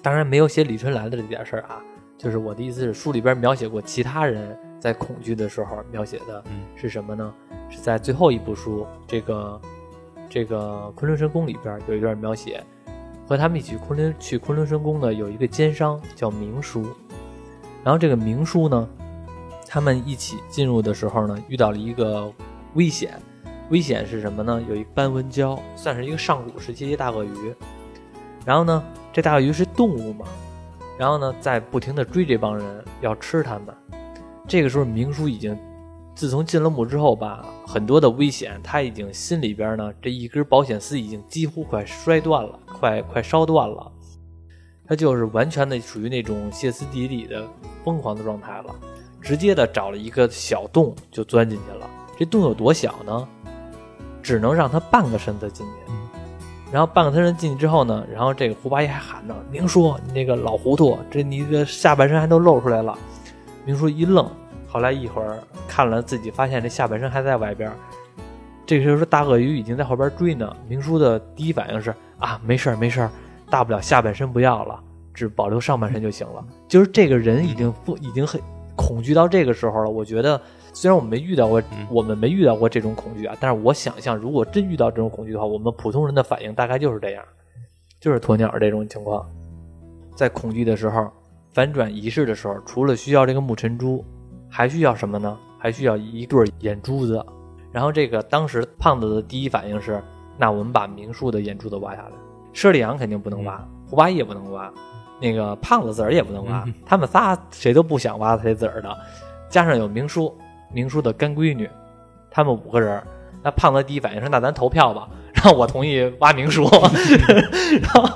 [0.00, 1.82] 当然没有写李春兰的这点事儿啊，
[2.16, 7.34] 就是我的意思是，书里边描写过其他人在恐惧的时候描写的嗯是什么呢？
[7.68, 9.60] 是在最后一部书这个
[10.28, 12.62] 这个昆仑神宫里边有一段描写，
[13.26, 16.86] 和他们一起昆仑去昆仑神宫的有一个奸商叫明叔，
[17.86, 18.88] 然后这个明叔呢，
[19.68, 22.28] 他们一起进入的时候呢，遇到了一个
[22.74, 23.16] 危险，
[23.70, 24.60] 危险是什么呢？
[24.68, 27.54] 有一斑纹蛟，算是一个上古时期的大鳄鱼，
[28.44, 28.82] 然后呢，
[29.12, 30.26] 这大鳄鱼是动物嘛，
[30.98, 33.66] 然后呢，在不停的追这帮人要吃他们，
[34.48, 35.56] 这个时候明叔已经。
[36.12, 43.92] 自从进了墓之后吧，很多的危险，他已经心里边呢，这一根保险丝已经几乎快摔断了，快快烧断了。
[44.88, 47.46] 他就是完全的属于那种歇斯底里的
[47.84, 48.74] 疯狂的状态了，
[49.20, 51.88] 直接的找了一个小洞就钻进去了。
[52.18, 53.28] 这洞有多小呢？
[54.22, 55.92] 只能让他半个身子进去。
[56.72, 62.98] 然后半个身子进去之后呢，然后这个胡八一还喊呢：“明叔，你那个老糊涂，这你的下半身还都露出来了。”
[63.64, 64.28] 明叔一愣。
[64.68, 67.72] 后来一会儿看了自己，发现这下半身还在外边。
[68.66, 70.54] 这个时候大鳄鱼已经在后边追呢。
[70.68, 73.10] 明叔的第一反应是啊，没事儿没事儿，
[73.50, 74.82] 大不了下半身不要了，
[75.12, 76.44] 只保留上半身就行了。
[76.68, 78.40] 就是这个人已经不已经很
[78.74, 79.90] 恐惧到这个时候了。
[79.90, 80.40] 我觉得
[80.72, 87.24] 虽然我们没遇到过，我们没遇到过这种恐惧啊，但是我想象如果真遇到这种恐惧的话，我们普通人的反应大概就是这样，
[88.00, 89.26] 就是鸵鸟这种情况。
[90.14, 91.10] 在恐惧的时候，
[91.52, 94.04] 反转仪式的时候，除了需要这个木尘珠。
[94.48, 95.36] 还需要什么呢？
[95.58, 97.22] 还需要一对眼珠子。
[97.72, 100.00] 然后这个当时胖子的第一反应是，
[100.38, 102.12] 那我们把明树的眼珠子挖下来。
[102.56, 104.72] 舍利昂肯定不能挖，胡八一也不能挖，
[105.20, 106.64] 那个胖子子儿也不能挖。
[106.86, 108.96] 他们仨谁都不想挖他这子儿的。
[109.50, 110.34] 加上有明叔，
[110.72, 111.68] 明叔的干闺女，
[112.30, 113.02] 他们五个人。
[113.42, 116.64] 那胖子第一反应是，那咱投票吧， 然后我同意挖明叔。
[116.64, 118.08] 然后，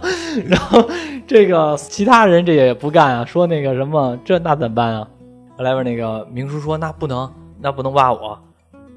[0.47, 0.91] 然后
[1.26, 5.07] 这个其他人这也不干啊，说那个什么，这那怎么办啊？
[5.59, 7.30] 后来边那个明叔说：“那不能，
[7.61, 8.41] 那不能挖我。”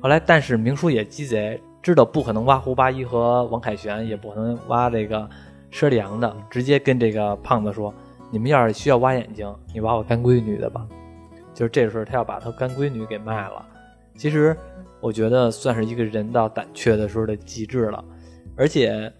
[0.02, 5.30] 后来，但是明叔也鸡贼，知道不可能挖胡八一和王凯旋，也不可能挖这个
[5.70, 7.94] 佘里阳的，直接跟这个胖子说
[8.32, 10.88] ：“你们要是需要挖眼睛，你挖我干闺女的吧。”
[11.54, 13.64] 就是这时候，他要把他干闺女给卖了。
[14.16, 14.56] 其实，
[15.02, 18.04] 我觉得算是一个人到胆怯的时候的极致了。
[18.56, 19.12] 而且，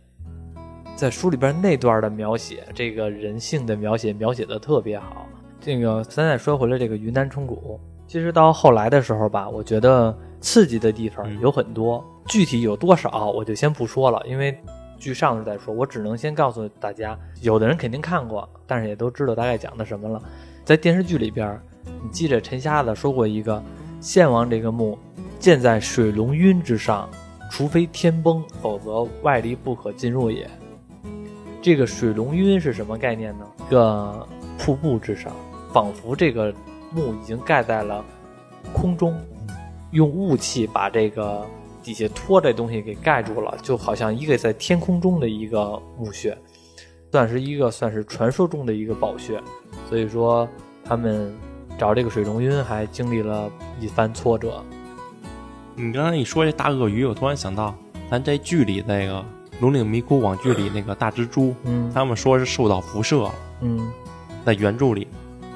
[0.96, 5.28] 在书里边那段的描写，这个人性的描写，描写的特别好。
[5.60, 14.58] 这个咱再说回来，这个云南虫谷，其实到后来的时候吧，我觉得刺激的地方有很多，具体有多少我就先不说了，因为
[14.98, 20.22] 剧上头再说，我只能先告诉大家，有的人肯定看过，但是也都知道大概讲的什么了。
[20.64, 21.60] 在电视剧里边，
[22.02, 23.62] 你记着陈瞎子说过一个
[24.00, 24.98] 献王这个墓，
[25.40, 27.10] 建在水龙晕之上，
[27.52, 30.50] 除非天崩，否则外力不可进入也。
[31.62, 33.46] 这个水龙晕是什么概念呢？
[33.68, 35.34] 一个瀑布之上，
[35.74, 36.54] 仿佛这个
[36.92, 38.04] 墓已经盖在了
[38.72, 39.14] 空中，
[39.92, 41.46] 用雾气把这个
[41.84, 46.36] 底下托这东西给盖住了，就好像一个在天空中的一个墓穴，
[47.12, 49.40] 算是一个算是传说中的一个宝穴。
[49.90, 50.48] 所以说，
[50.86, 51.32] 他们
[51.78, 54.64] 找这个水龙晕还经历了一番挫折。
[55.76, 57.76] 你刚才一说这大鳄鱼，我突然想到，
[58.10, 59.20] 咱这剧里那个
[59.60, 63.92] 《龙岭迷窟》网剧里那个大蜘蛛，嗯他们说是受到辐射了，嗯，
[64.46, 65.08] 在原著里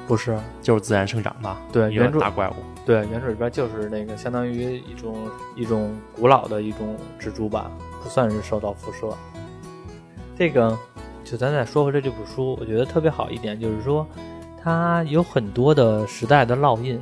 [0.06, 2.54] 不是，就是自然生长的对原著大怪物。
[2.88, 5.14] 对，原著里边就是那个相当于一种
[5.54, 7.70] 一种古老的一种蜘蛛吧，
[8.02, 9.14] 不算是受到辐射。
[10.38, 10.74] 这个
[11.22, 14.06] 就咱再说回来这部书，我觉得特别好一点，就是说
[14.64, 16.98] 它有很多的时代的烙印，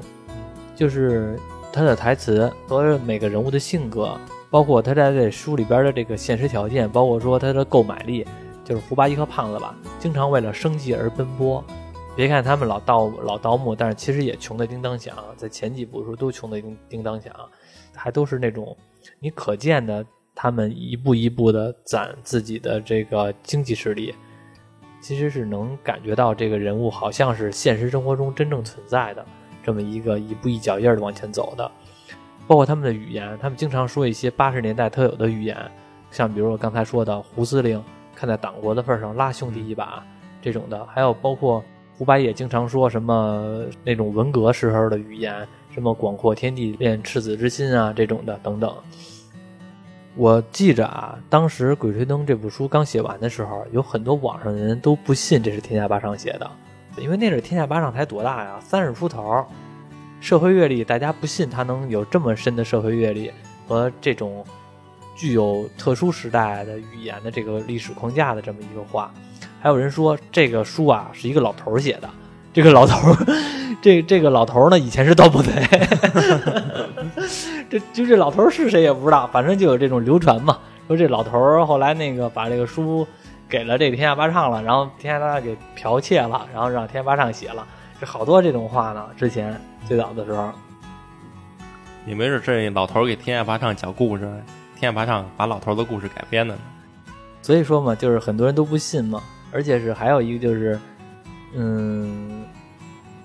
[0.74, 1.38] 就是
[1.72, 4.18] 它的台词和每个人物的性格，
[4.50, 8.26] 包括他在这书里边的这个现实条件，包括说他的购买力，
[8.64, 11.62] 就是胡八一和胖子吧，经常为了生计而奔波。
[12.16, 17.30] 别看他们老盗老盗墓，但是其实也穷的叮当响，在前几部的时候都穷的叮叮当响，
[17.94, 18.74] 还都是那种
[19.20, 20.02] 你可见的，
[20.34, 24.14] 他们一步一步的攒自己的这个经济实力，
[24.98, 29.22] 其实是能感觉到这个人物好像是现实生活中真正存在的
[29.62, 31.70] 这么一个一步一脚印儿的往前走的，
[32.46, 35.54] 包括他们的语言，他们经常说一些八十年代特有的语言，
[36.10, 40.02] 像比如我刚才说的胡司令看在党国的份上拉兄弟一把
[40.40, 41.62] 这种的，还有包括。
[41.98, 48.74] 胡八也经常说什么那种文革时候的语言，什么广阔天地练赤子之心啊这种的等等。
[50.14, 56.50] 我记着啊，当时《鬼吹灯》这部书刚写完的时候，有很多网上的人都不信这是天下八上写的，
[56.98, 59.44] 因为那阵天下八上才多大呀，三十出头，
[60.20, 63.30] 社会阅历，大家不信他能有这么深的社会阅历
[63.66, 64.44] 和这种
[65.14, 69.12] 具有特殊时代的语言的这个历史框架的这么一个话。
[69.60, 72.08] 还有人说这个书啊是一个老头儿写的，
[72.52, 73.16] 这个老头儿，
[73.82, 75.52] 这这个老头儿呢以前是盗墓贼，
[77.68, 83.06] 这就这老头儿是谁也不知道，反正就有这种流传嘛，说这老头儿后来那个把这个书
[83.48, 87.66] 给了这个天下八唱了，然后天下八唱给剽窃了，然后让天下八唱写了，
[88.00, 89.04] 这好多这种话呢。
[89.16, 90.50] 之前最早的时候，
[92.06, 94.22] 也没准这老头儿给天下八唱讲故事，
[94.78, 96.60] 天下八唱把老头儿的故事改编的呢。
[97.42, 99.22] 所以说嘛，就是很多人都不信嘛。
[99.56, 100.78] 而且是还有一个就是，
[101.54, 102.44] 嗯，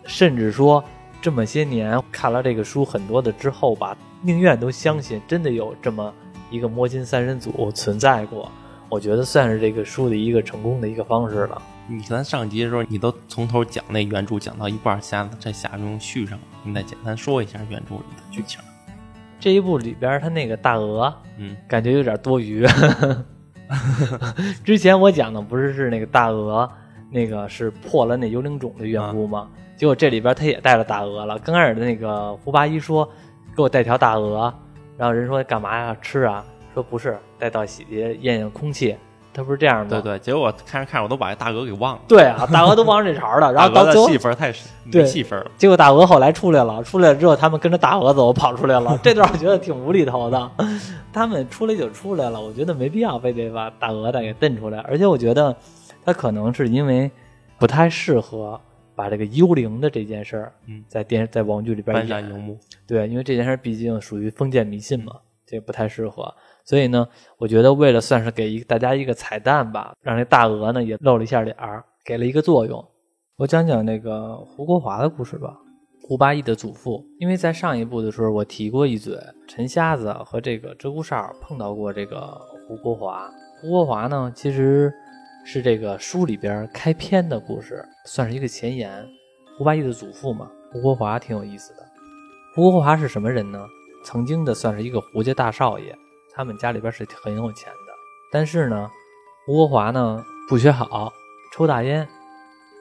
[0.05, 0.81] 甚至说
[1.21, 6.13] 这么些年看了这个书很多的之后吧，宁愿都相信真的有这么
[6.49, 8.49] 一个摸金三人组存在过。
[8.87, 11.61] 我觉得算是这个书的一个成功的一个方式了。
[11.85, 18.61] 你咱上集的时候，你都从头讲那原著讲到一半，下在下中续上，你再简单说一下原著里的剧情。
[19.37, 22.65] 这一部里边，他那个大鹅，嗯，感觉有点多余。
[24.63, 26.69] 之前我讲的不是是那个大鹅，
[27.09, 29.49] 那个是破了那幽灵种的缘故吗？
[29.77, 31.39] 结果这里边他也带了大鹅了。
[31.39, 33.09] 刚开始的那个胡八一说
[33.55, 34.53] 给我带条大鹅，
[34.97, 35.95] 然后人说干嘛呀？
[36.01, 36.45] 吃啊？
[36.73, 38.95] 说不是，带到洗涤验验空气。
[39.33, 39.87] 他不是这样吗？
[39.89, 42.01] 对对，结果我看着看着我都把这大鹅给忘了。
[42.07, 43.51] 对啊，大鹅都忘这茬了。
[43.53, 44.51] 然后到最后戏份太
[44.91, 45.51] 对没戏份了。
[45.57, 48.99] 结果大鹅后来出来了，出来之后他们跟着大鹅走，跑出来了。
[49.01, 50.51] 这段我觉得挺无厘头的。
[51.13, 54.79] 他们出来就出来了，我觉得没必要非得把大鹅再给蹬出来。
[54.79, 55.55] 而且我觉得
[56.05, 57.09] 他可能是因为
[57.57, 58.59] 不太适合
[58.95, 62.23] 把这个幽灵的这件事儿，嗯，在电在网剧里边搬。
[62.29, 62.57] 荧幕，
[62.87, 65.13] 对，因为这件事儿毕竟属于封建迷信嘛，
[65.45, 66.33] 这不太适合。
[66.65, 67.07] 所以呢，
[67.37, 72.83] 我觉得为了算是给一大家一个彩蛋吧，让这大鹅呢也露了一下脸儿，给了一个作用。
[73.37, 75.57] 我讲讲那个胡国华的故事吧。
[76.03, 82.37] 胡八一的祖父，因为在上一部的时候我提过一嘴，陈瞎子和这个鹧鸪哨碰到过这个
[82.67, 83.31] 胡国华。
[83.61, 84.91] 胡国华呢，其实
[85.45, 89.07] 是这个书里边开篇的故事，算是一个前言。
[89.57, 91.85] 胡八一的祖父嘛，胡国华挺有意思的。
[92.55, 93.59] 胡国华是什么人呢？
[94.03, 95.95] 曾经的算是一个胡家大少爷，
[96.33, 97.93] 他们家里边是很有钱的。
[98.31, 98.89] 但是呢，
[99.47, 101.11] 吴国华呢不学好，
[101.53, 102.07] 抽大烟，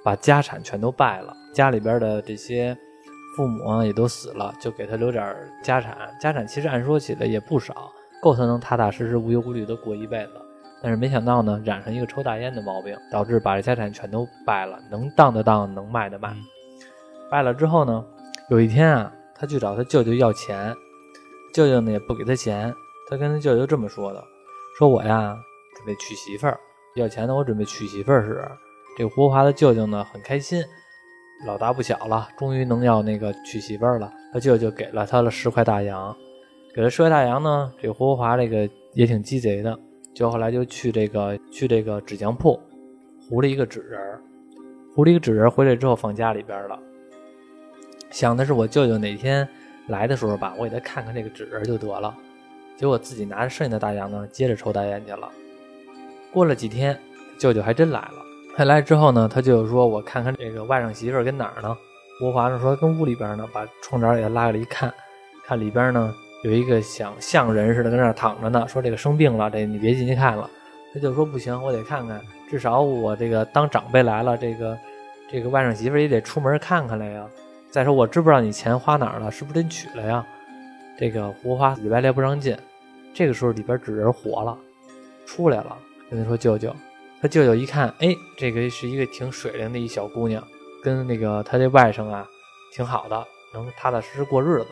[0.04, 1.34] 把家产全都败了。
[1.52, 2.76] 家里边的这些
[3.36, 5.96] 父母啊也都死了，就给他留点家产。
[6.20, 7.92] 家产其实按说起来也不少，
[8.22, 10.32] 够他能踏踏实实、无忧无虑的过一辈子。
[10.82, 16.34] 但是没想到呢，染上一个抽大烟的毛病，导致把这家产全都败了，能当的当，能卖的卖。
[17.30, 18.04] 败了之后呢，
[18.48, 20.74] 有一天啊，他去找他舅舅要钱，
[21.52, 22.72] 舅舅呢也不给他钱。
[23.10, 24.24] 他跟他舅舅这么说的
[24.78, 25.36] ：“说我呀
[25.74, 26.58] 准备娶媳妇儿，
[26.94, 28.48] 要钱呢我准备娶媳妇儿时，
[28.96, 30.62] 这胡华的舅舅呢很开心，
[31.44, 34.12] 老大不小了，终于能要那个娶媳妇儿了。
[34.32, 36.16] 他舅舅给了他了十块大洋，
[36.72, 39.76] 给了十块大洋呢，这胡华这个也挺鸡贼的，
[40.14, 42.60] 就后来就去这个去这个纸匠铺，
[43.28, 44.00] 糊了一个纸人，
[44.94, 46.78] 糊了一个纸人回来之后放家里边了。
[48.10, 49.48] 想的是我舅舅哪天
[49.88, 52.14] 来的时候吧，我给他看看这个纸人就得了。
[52.80, 55.28] 结果自己拿着剩下的大洋呢，接着抽大烟去了。
[56.32, 56.98] 过了几天，
[57.38, 58.24] 舅舅还真来了。
[58.56, 61.76] 他来之后呢，他舅舅说：“我看看这个外甥媳妇跟哪儿呢？”
[62.24, 64.90] 吴华呢说：“跟屋里边呢。”把窗帘给他拉开了一看，
[65.44, 68.66] 看里边呢有一个像像人似的跟那躺着呢。
[68.66, 70.48] 说这个生病了，这你别进去看了。
[70.94, 72.18] 他就说：“不行，我得看看，
[72.48, 74.78] 至少我这个当长辈来了，这个
[75.30, 77.26] 这个外甥媳妇也得出门看看来呀。
[77.70, 80.26] 再说我知不知道你钱花哪儿了，是不是真取了呀？”
[80.98, 82.56] 这个胡华死白赖不让进。
[83.12, 84.56] 这个时候里边纸人活了，
[85.26, 85.76] 出来了，
[86.10, 86.74] 跟他说：“舅舅。”
[87.22, 90.42] 他舅舅一看，哎，这个是一个挺水灵的一小姑娘，
[90.82, 92.26] 跟那个他这外甥啊
[92.72, 94.68] 挺好的，能踏踏实实过日子。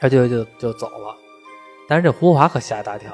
[0.00, 1.14] 他舅舅就就走了。
[1.86, 3.12] 但是这胡华可吓一大跳，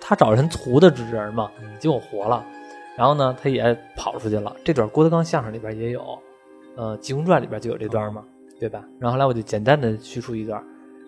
[0.00, 2.42] 他找人涂的纸人嘛，结果活了。
[2.96, 4.56] 然后呢，他也跑出去了。
[4.64, 6.18] 这段郭德纲相声里边也有，
[6.76, 8.24] 呃，《济公传》里边就有这段嘛，
[8.58, 8.82] 对吧？
[8.98, 10.58] 然后后来我就简单的叙述一段，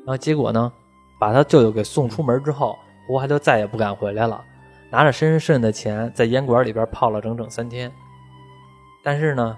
[0.05, 0.71] 然后结果呢，
[1.19, 2.77] 把他舅舅给送出门之后。
[3.09, 4.45] 胡华就再也不敢回来了，
[4.91, 7.91] 拿着身上的钱，在烟馆里边泡了整整三天。
[9.03, 9.57] 但是呢，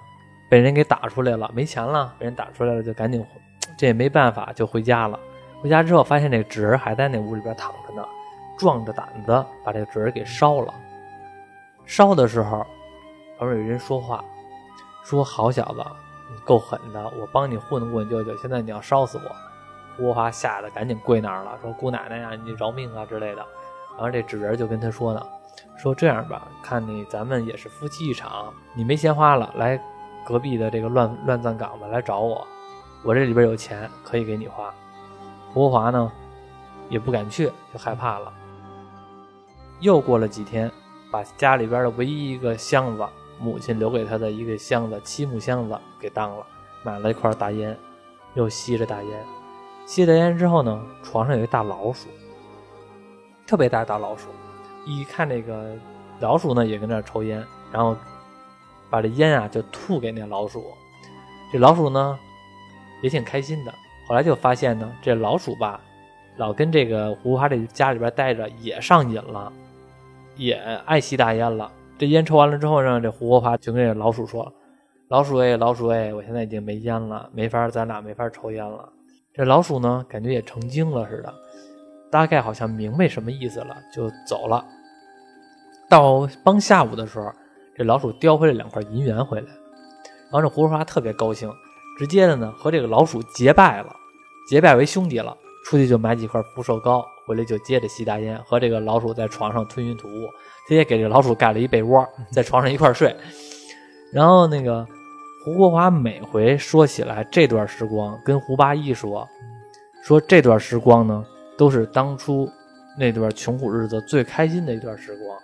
[0.48, 3.26] 被人给打出来了，没钱了，被人打出来了，就赶紧，
[3.76, 5.18] 这也没办法，就回家了。
[5.60, 8.06] 回家之后，发现这个纸人还在那屋里边躺着呢，
[8.56, 10.72] 壮着胆子把这个纸人给烧了。
[11.84, 12.64] 烧的时候，
[13.36, 14.24] 旁边有人说话，
[15.02, 15.84] 说：“好小子，
[16.30, 19.36] 你够狠的，我帮你糊弄过你舅舅，现在你要烧死我。”
[19.96, 23.46] 胡华吓得赶紧跪那儿了，说：“姑奶奶呀，你饶命啊之类的。”
[23.96, 25.26] 然后这纸人就跟他说呢
[25.76, 29.78] ：“说这样吧，看你咱们也是夫妻一场，你没钱花了，来
[30.24, 32.46] 隔壁的这个乱乱葬岗子来找我，
[33.02, 34.72] 我这里边有钱可以给你花。”
[35.52, 36.10] 胡华呢
[36.88, 38.32] 也不敢去，就害怕了。
[39.80, 40.70] 又过了几天，
[41.10, 43.06] 把家里边的唯一一个箱子，
[43.38, 46.46] 母亲留给他的一个箱子漆木箱子给当了，
[46.82, 47.76] 买了一块大烟，
[48.34, 49.26] 又吸着大烟。
[49.90, 52.06] 吸了烟之后呢，床上有一大老鼠，
[53.44, 54.28] 特别大大老鼠。
[54.86, 55.74] 一看这个
[56.20, 57.96] 老鼠呢，也跟那抽烟，然后
[58.88, 60.64] 把这烟啊就吐给那老鼠。
[61.52, 62.16] 这老鼠呢
[63.02, 63.74] 也挺开心的。
[64.06, 65.80] 后来就发现呢，这老鼠吧，
[66.36, 69.52] 老跟这个胡华这家里边待着，也上瘾了，
[70.36, 70.52] 也
[70.86, 71.68] 爱吸大烟了。
[71.98, 74.52] 这烟抽完了之后呢，这胡国华就跟这老鼠说
[75.10, 78.88] ：“老鼠哎，老鼠哎，我现在已经没烟了，没法咱俩没法抽烟了。”
[79.32, 81.32] 这老鼠呢，感觉也成精了似的，
[82.10, 84.64] 大概好像明白什么意思了，就走了。
[85.88, 87.32] 到帮下午的时候，
[87.76, 91.48] 这老鼠叼回来两块银元回来，然后这胡华特别高兴，
[91.96, 93.94] 直接的呢和这个老鼠结拜了，
[94.48, 95.36] 结拜为兄弟了。
[95.64, 100.28] 出去就买几块福寿膏回来，就接着吸大烟，和这个老鼠在床上吞云吐雾。
[100.68, 103.16] 他也给这老鼠盖了一被窝，在床上一块睡。
[104.12, 104.84] 然后那个。
[105.42, 109.26] 胡国华每回说起来这段时光，跟胡八一说，
[110.02, 111.24] 说这段时光呢，
[111.56, 112.46] 都是当初
[112.98, 115.38] 那段穷苦日子最开心的一段时光。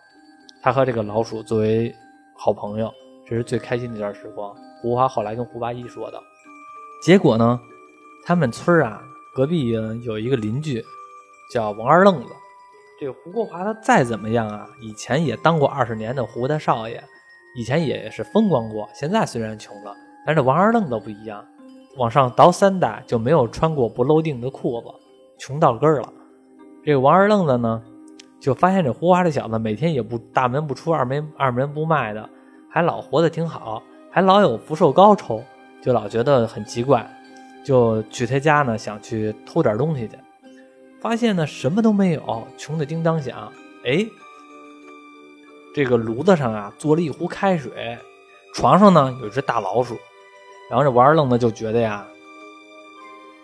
[0.62, 1.94] 他和这个老鼠作为
[2.34, 2.92] 好朋友，
[3.26, 4.54] 这是最开心的一段时光。
[4.82, 6.22] 胡华后来跟胡八一说的，
[7.02, 7.58] 结果呢，
[8.26, 9.00] 他们村啊，
[9.34, 9.70] 隔壁
[10.04, 10.84] 有一个邻居
[11.50, 12.30] 叫王二愣子。
[13.00, 17.02] 这胡国华他再怎么样啊，以前也当过二十年的胡大少爷。
[17.56, 19.94] 以前也是风光过，现在虽然穷了，
[20.26, 21.42] 但是王二愣子不一样，
[21.96, 24.88] 往上倒三代就没有穿过不漏腚的裤子，
[25.38, 26.12] 穷到根儿了。
[26.84, 27.82] 这个王二愣子呢，
[28.38, 32.28] 就发现这胡华这小子每天也不大门不出二门二门不迈的，
[32.68, 35.42] 还老活得挺好，还老有福寿膏抽，
[35.80, 37.10] 就老觉得很奇怪，
[37.64, 40.18] 就去他家呢想去偷点东西去，
[41.00, 43.50] 发现呢什么都没有，穷的叮当响，
[43.86, 44.06] 哎。
[45.76, 47.98] 这个炉子上啊，做了一壶开水，
[48.54, 49.94] 床上呢有一只大老鼠，
[50.70, 52.06] 然后这王二愣子就觉得呀，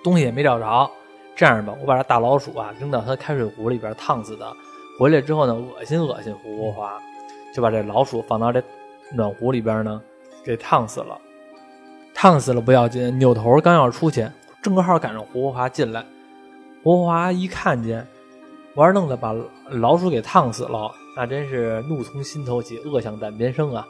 [0.03, 0.91] 东西也没找着，
[1.37, 4.51] 这样吧，我把这大老鼠啊扔到他开水壶里边烫死的，
[4.99, 6.99] 回来之后呢，恶心恶心胡国华，
[7.55, 8.65] 就把这老鼠放到这
[9.13, 10.01] 暖壶里边呢，
[10.43, 11.19] 给烫死了，
[12.15, 14.27] 烫死了不要紧，扭头刚要出去，
[14.63, 16.03] 正好赶上胡国华进来，
[16.83, 18.09] 胡国华一看见
[18.75, 19.35] 王二愣子把
[19.69, 20.91] 老鼠给烫死了。
[21.17, 23.87] 那真是怒从心头起，恶向胆边生啊！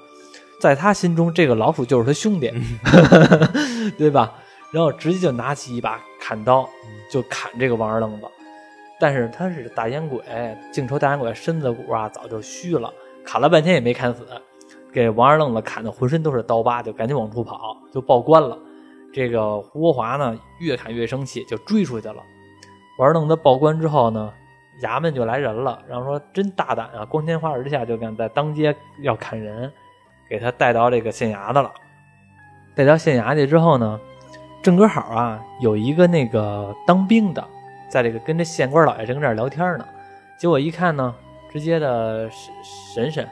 [0.61, 2.53] 在他心中，这个老鼠就是他兄弟，
[3.99, 4.35] 对吧？
[4.71, 6.69] 然后直接就拿起一把砍刀，
[7.11, 8.27] 就砍这个王二愣子。
[9.01, 10.23] 但是他是大烟鬼，
[10.73, 12.93] 净抽大烟鬼，身子骨啊早就虚了，
[13.25, 14.27] 砍了半天也没砍死，
[14.93, 18.57] 给王二愣子砍的浑身都是刀疤，就赶紧往出跑，就报官了。
[19.13, 22.17] 这个胡国华呢，越砍越生气，就追出去了。
[22.99, 24.33] 王二愣子报官之后呢，
[24.81, 29.71] 衙门就来人了，然后说真大胆啊，光天化日之下就敢在当街要砍人，
[30.29, 31.71] 给他带到这个县衙的了。
[32.75, 34.01] 带到县衙去之后呢，
[34.63, 37.47] 正搁好啊，有一个那个当兵的，
[37.91, 39.87] 在这个跟这县官老爷正跟这聊天呢，
[40.39, 41.15] 结果一看呢，
[41.53, 42.53] 直接的审
[42.95, 43.29] 审审，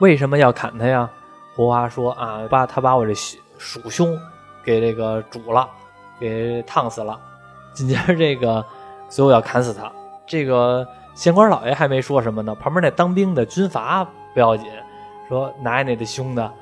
[0.00, 1.10] 为什么要砍他呀？
[1.56, 3.12] 胡华说啊，把他把我这
[3.58, 4.16] 鼠兄
[4.64, 5.68] 给这个煮了，
[6.20, 7.20] 给烫死了。
[7.74, 8.64] 紧接着这个，
[9.08, 9.90] 所以我要砍死他。
[10.28, 14.66] 这个县官老爷还没说什么呢，旁边那当兵的军阀不要紧，
[15.28, 16.52] 说奶奶的凶的，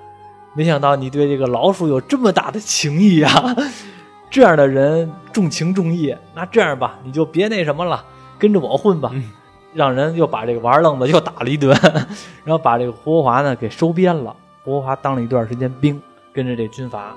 [0.54, 3.54] 没想到你对这个老鼠有这么大的情谊啊！
[4.30, 8.04] 这样的人重情重义，那这样吧，你就别那什么了，
[8.38, 9.12] 跟着我混吧。
[9.74, 11.78] 让人又把这个玩愣子又打了一顿，
[12.44, 14.34] 然后把这个胡国华呢给收编了。
[14.64, 16.00] 胡国华当了一段时间兵，
[16.32, 17.14] 跟着这军阀，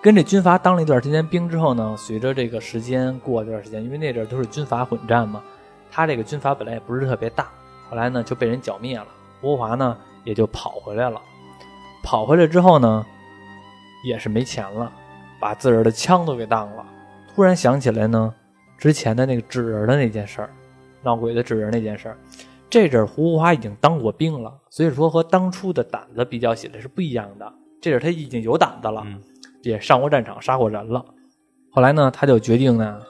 [0.00, 5.42] 跟这军阀当了一段时间兵之后呢，随着这个时间过一段时间，因为那阵都是军阀混战嘛，
[5.90, 7.48] 他这个军阀本来也不是特别大，
[7.88, 9.06] 后来呢就被人剿灭了。
[9.40, 11.20] 胡国华呢也就跑回来了，
[12.02, 13.04] 跑回来之后呢，
[14.04, 14.90] 也是没钱了，
[15.40, 16.84] 把自个儿的枪都给当了。
[17.34, 18.34] 突然想起来呢，
[18.76, 20.50] 之前的那个纸人的那件事儿，
[21.02, 22.18] 闹鬼的纸人那件事儿。
[22.68, 27.52] 这阵胡国华已经当过兵了，所以说和当初的胆子比较起来是不一样的。
[27.80, 29.04] 这阵他已经有胆子了，
[29.62, 31.04] 也上过战场，杀过人了。
[31.70, 33.00] 后来呢，他就决定呢，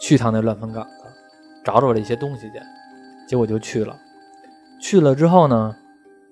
[0.00, 0.99] 去趟那乱坟岗子，
[1.64, 2.60] 找找这些东西去。
[3.28, 3.96] 结果就去了。
[4.80, 5.74] 去了之后呢，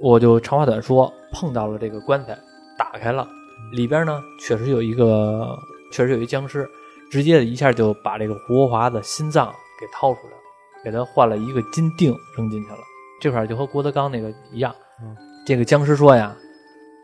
[0.00, 2.36] 我就长话短说，碰到了这个棺材，
[2.76, 3.28] 打开了，
[3.72, 5.56] 里边呢确实有一个，
[5.92, 6.68] 确实有一僵尸，
[7.10, 9.46] 直接的一下就把这个胡国华的心脏
[9.80, 10.38] 给掏出来了。
[10.84, 12.78] 给他换了一个金锭扔进去了，
[13.20, 14.72] 这块就和郭德纲那个一样。
[15.44, 16.34] 这个僵尸说呀：“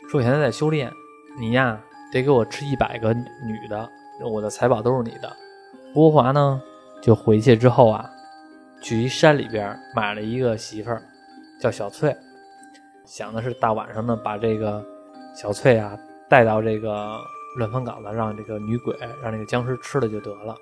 [0.09, 0.89] 说我现在在修炼，
[1.37, 1.77] 你呀
[2.11, 3.87] 得给我吃一百个女的，
[4.31, 5.31] 我的财宝都是你的。”
[5.93, 6.61] 郭华呢
[7.01, 8.09] 就回去之后啊，
[8.85, 11.01] 去一山里边买了一个媳妇儿，
[11.59, 12.15] 叫小翠，
[13.03, 14.85] 想的是大晚上呢把这个
[15.33, 15.97] 小翠啊
[16.29, 17.17] 带到这个
[17.57, 20.55] 乱坟岗子，让这个女鬼让这个僵尸吃了就得了。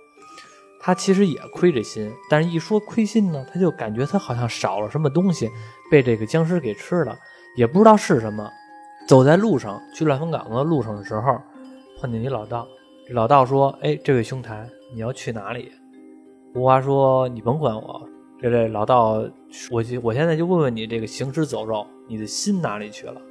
[0.80, 5.50] 他其实也亏着心，但是一说亏心呢，他就感觉他好像少了什么东西，
[5.92, 7.14] 被这个僵尸给吃了，
[7.58, 8.50] 也不知道是什么。
[9.06, 11.38] 走在路上去乱坟岗子的路上的时候，
[12.00, 12.66] 碰见一老道。
[13.10, 15.74] 老道说：“哎，这位兄台，你要去哪里？”
[16.56, 18.08] 吴华说：“你甭管我。”
[18.44, 19.24] 这位老道，
[19.72, 23.22] 我就我现在就问问你，这个行尸走肉，你的心哪里去了？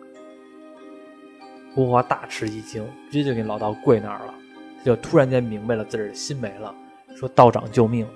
[1.74, 4.34] 胡华大吃一惊，直接就给老道跪那儿了，
[4.78, 6.74] 他就突然间明白了自己的心没了。
[7.14, 8.06] 说道长救命，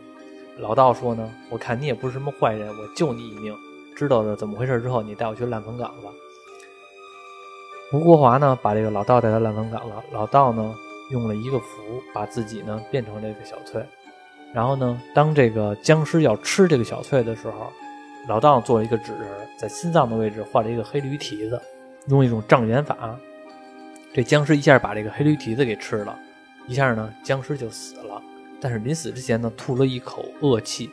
[0.57, 3.55] 老道说呢，我看你也不是什么坏人，我救你一命。
[3.95, 6.11] 知道了怎么回事之后，你带我去烂坟岗吧。
[7.93, 10.03] 吴国华呢，把这个老道带到烂坟岗了。
[10.13, 10.75] 老道呢，
[11.11, 11.83] 用了一个符，
[12.15, 13.85] 把自己呢变成这个小翠。
[14.57, 17.71] 然后呢，当这个僵尸要吃这个小翠的时候，
[18.27, 19.29] 老道做了一个纸人，
[19.59, 21.61] 在心脏的位置画了一个黑驴蹄子，
[22.07, 23.15] 用一种障眼法，
[24.15, 26.19] 这僵尸一下把这个黑驴蹄子给吃了，
[26.67, 28.23] 一下呢，僵尸就死了。
[28.59, 30.89] 但是临死之前呢，吐了一口恶气，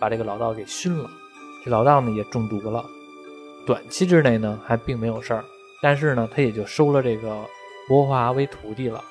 [0.00, 1.06] 把这个老道给熏了。
[1.62, 2.82] 这老道呢也中毒了，
[3.66, 5.44] 短期之内呢还并没有事儿，
[5.82, 7.36] 但是呢他也就收了这个
[7.86, 9.04] 国华为徒弟了。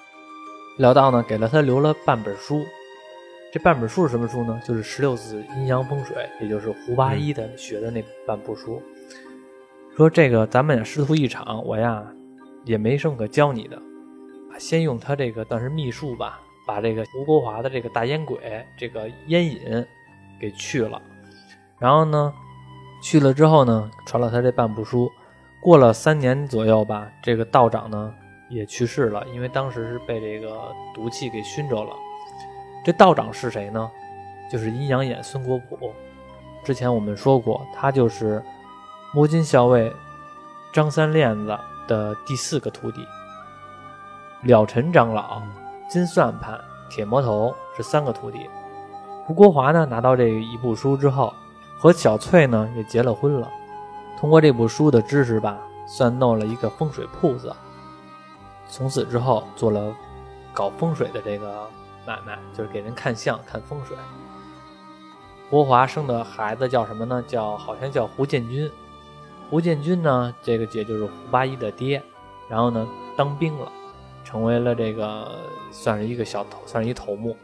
[0.78, 2.64] 老道呢给了他留了半本书，
[3.54, 4.60] 这半本书是什么书呢？
[4.66, 8.82] 就是十六字阴阳风水，也就是胡八一的学的那半部书。
[9.96, 12.04] 说这个咱们俩师徒一场，我呀
[12.66, 13.80] 也没什么可教你的，
[14.58, 16.42] 先用他这个，算是秘术吧。
[16.66, 18.40] 把这个胡国华的这个大烟鬼
[18.76, 19.86] 这个烟瘾
[20.40, 21.00] 给去了，
[21.78, 22.34] 然后呢，
[23.04, 25.12] 去了之后呢，传了他这半部书。
[25.62, 28.12] 过了三年左右吧，这个道长呢
[28.50, 31.96] 也去世了，因为当时是被这个毒气给熏着了。
[32.84, 33.90] 这道长是谁呢？
[34.52, 35.94] 就是阴阳眼孙国普。
[36.64, 38.44] 之前我们说过，他就是
[39.14, 39.92] 摸金校尉
[40.72, 41.58] 张三链子
[41.88, 43.06] 的第四个徒弟，
[44.44, 45.42] 了尘长老。
[45.90, 46.60] 金算盘、
[46.90, 48.50] 铁魔头是三个徒弟。
[49.26, 51.32] 胡国华呢，拿到这一部书之后，
[51.78, 53.48] 和小翠呢也结了婚了。
[54.18, 57.54] 通过这部书的知识吧，算弄了一个风水铺子。
[58.68, 59.94] 从此之后，做了
[60.52, 61.68] 搞风水的这个
[62.06, 63.96] 买卖，就是给人看相、看风水。
[65.50, 67.24] 国华生的孩子叫什么呢？
[67.28, 68.70] 叫好像叫胡建军。
[69.50, 72.02] 胡建军呢，这个姐就是胡八一的爹，
[72.50, 73.72] 然后呢当兵了。
[74.24, 75.30] 成为了这个
[75.70, 77.36] 算是一个小头，算是一头目。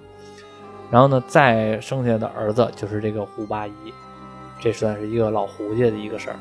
[0.89, 3.93] 然后呢，再生下的儿子就是这个胡八一，
[4.59, 6.39] 这算是一个老胡家的一个事儿。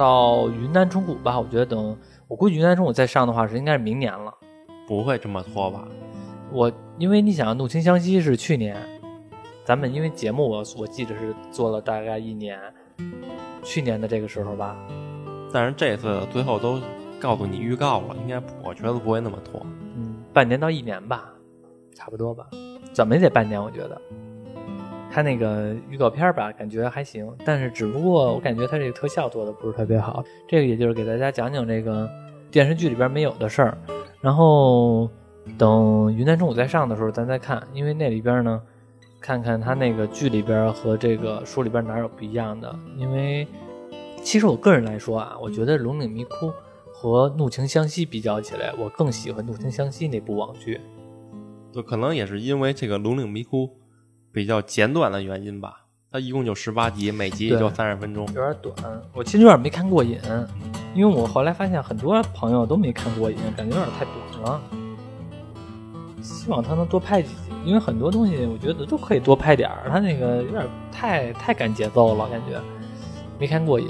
[0.00, 1.94] 到云南虫谷吧，我觉得等
[2.26, 4.32] 我估计云南虫谷再上的话是应该是明年了。
[4.88, 5.86] 不会这么拖吧？
[6.50, 8.74] 我因为你想，怒晴湘西是去年，
[9.62, 12.58] 咱们因为节目我我记得是做了大概一年，
[13.62, 14.74] 去年的这个时候吧。
[15.52, 16.80] 但是这次最后都
[17.20, 19.60] 告诉你预告了，应该我觉得不会那么拖。
[19.98, 21.30] 嗯，半年到一年吧，
[21.94, 22.48] 差不多吧，
[22.94, 24.00] 怎么也得半年，我觉得。
[25.12, 30.22] 它那个预告片吧，感觉还行，但是只不过我感觉它这个特效做的不是特别好。
[30.46, 32.08] 这个也就是给大家讲讲这个
[32.50, 33.76] 电视剧里边没有的事儿，
[34.20, 35.10] 然后
[35.58, 38.62] 等云南中午再上的时候咱再看，因为那里边呢，
[39.20, 42.72] 看看它那个剧里边和这个书里边哪有不一样的。
[42.96, 43.48] 因为
[44.22, 46.46] 其实我个人来说啊，我觉得《龙岭迷窟》
[46.92, 50.80] 和《怒晴湘西》比较起来，我更喜欢《怒晴湘西》那部网剧。
[51.72, 53.66] 就可能也是因为这个《龙岭迷窟》。
[54.32, 58.74] 比较简短的原因吧，它一共就十八集，每集也就三十分钟，有点短。
[59.12, 60.18] 我其实有点没看过瘾，
[60.94, 64.60] 因为我后来发现很多朋友都没看过瘾，感觉有点太短了。
[66.22, 72.60] 希望他能多拍几集，因为很多东西我觉得都可以多拍点儿，他那个有点太太赶节奏了，感觉
[73.38, 73.88] 没看过瘾。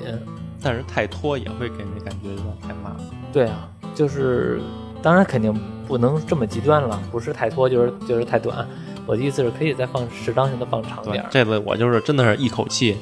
[0.62, 2.94] 但是太拖也会给人感觉有点太慢。
[3.32, 4.60] 对啊，就是
[5.02, 5.52] 当然肯定
[5.88, 8.68] 不能这么极端了，不是太拖就是就是太短。
[9.10, 11.26] 我的意思是可以再放适当性的放长点。
[11.28, 12.96] 这次我就是真的是一口气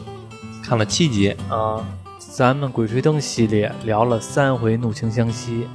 [0.64, 1.86] 看了七集啊。
[2.18, 5.68] 咱们《鬼吹灯》系列聊了三回《怒晴湘西》，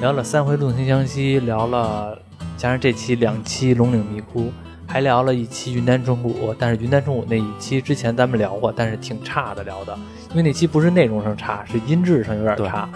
[0.00, 2.18] 聊了三回《怒晴湘西》，聊了
[2.56, 4.44] 加上这期两期《龙岭迷窟》，
[4.86, 6.54] 还聊了一期云南虫谷。
[6.58, 9.94] 但是云南虫谷那一期之前咱们聊过，但是挺差的聊的，
[10.30, 12.88] 因为那期不是内容上差，是音质上有点差。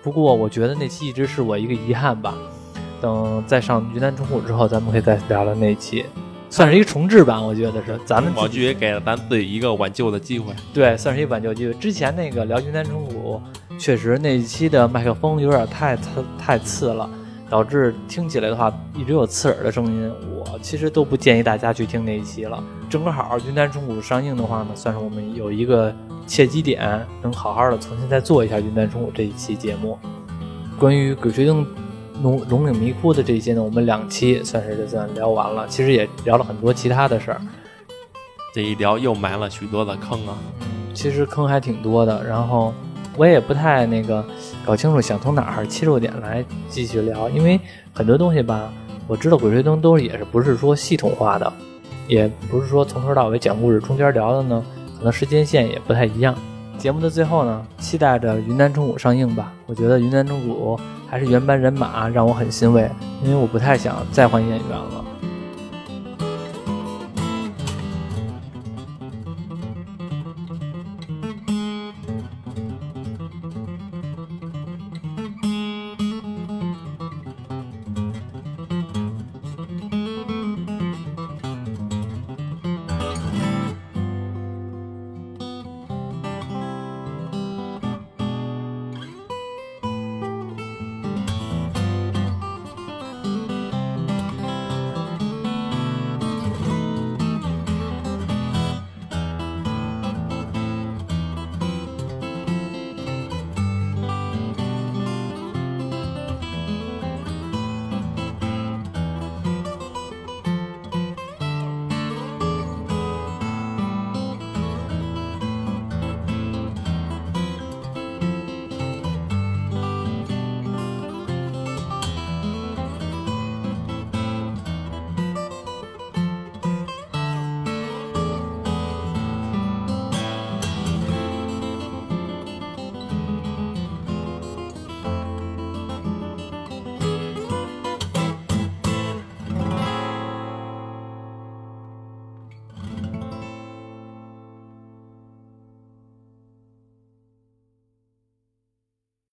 [0.00, 2.32] 不过我觉得那期一直是我一个遗憾吧。
[3.00, 6.04] 等再上云南中谷之后，咱们可以再聊聊那一期，
[6.50, 7.98] 算是一个重置版，我觉得是。
[8.04, 10.52] 咱们网剧也给了咱自己一个挽救的机会。
[10.74, 11.74] 对，算是一个挽救机会。
[11.74, 13.40] 之前那个聊云南中谷，
[13.78, 16.02] 确实那一期的麦克风有点太太
[16.38, 17.08] 太刺了，
[17.48, 20.12] 导致听起来的话一直有刺耳的声音。
[20.34, 22.62] 我其实都不建议大家去听那一期了。
[22.88, 25.94] 正好云南中谷上映的话呢，算是我们有一个
[26.26, 29.98] 契机点，能好好的重新再做一下云南中谷这一期节目，
[30.78, 31.64] 关于鬼吹灯。
[32.22, 35.66] 龙龙岭迷窟的这些呢，我们两期算是就算聊完了。
[35.68, 37.40] 其实也聊了很多其他的事儿，
[38.54, 40.36] 这一聊又埋了许多的坑啊。
[40.92, 42.74] 其实坑还挺多的，然后
[43.16, 44.24] 我也不太那个
[44.64, 47.58] 搞清楚想从哪儿切入点来继续聊，因为
[47.92, 48.72] 很多东西吧，
[49.06, 51.50] 我知道《鬼吹灯》都也是不是说系统化的，
[52.08, 54.64] 也不是说从头到尾讲故事，中间聊的呢，
[54.98, 56.34] 可能时间线也不太一样。
[56.76, 59.52] 节目的最后呢，期待着《云南中谷》上映吧。
[59.66, 60.76] 我觉得《云南中谷》
[61.10, 62.88] 还是原班人马，让我很欣慰，
[63.24, 65.04] 因为我不太想再换演员了。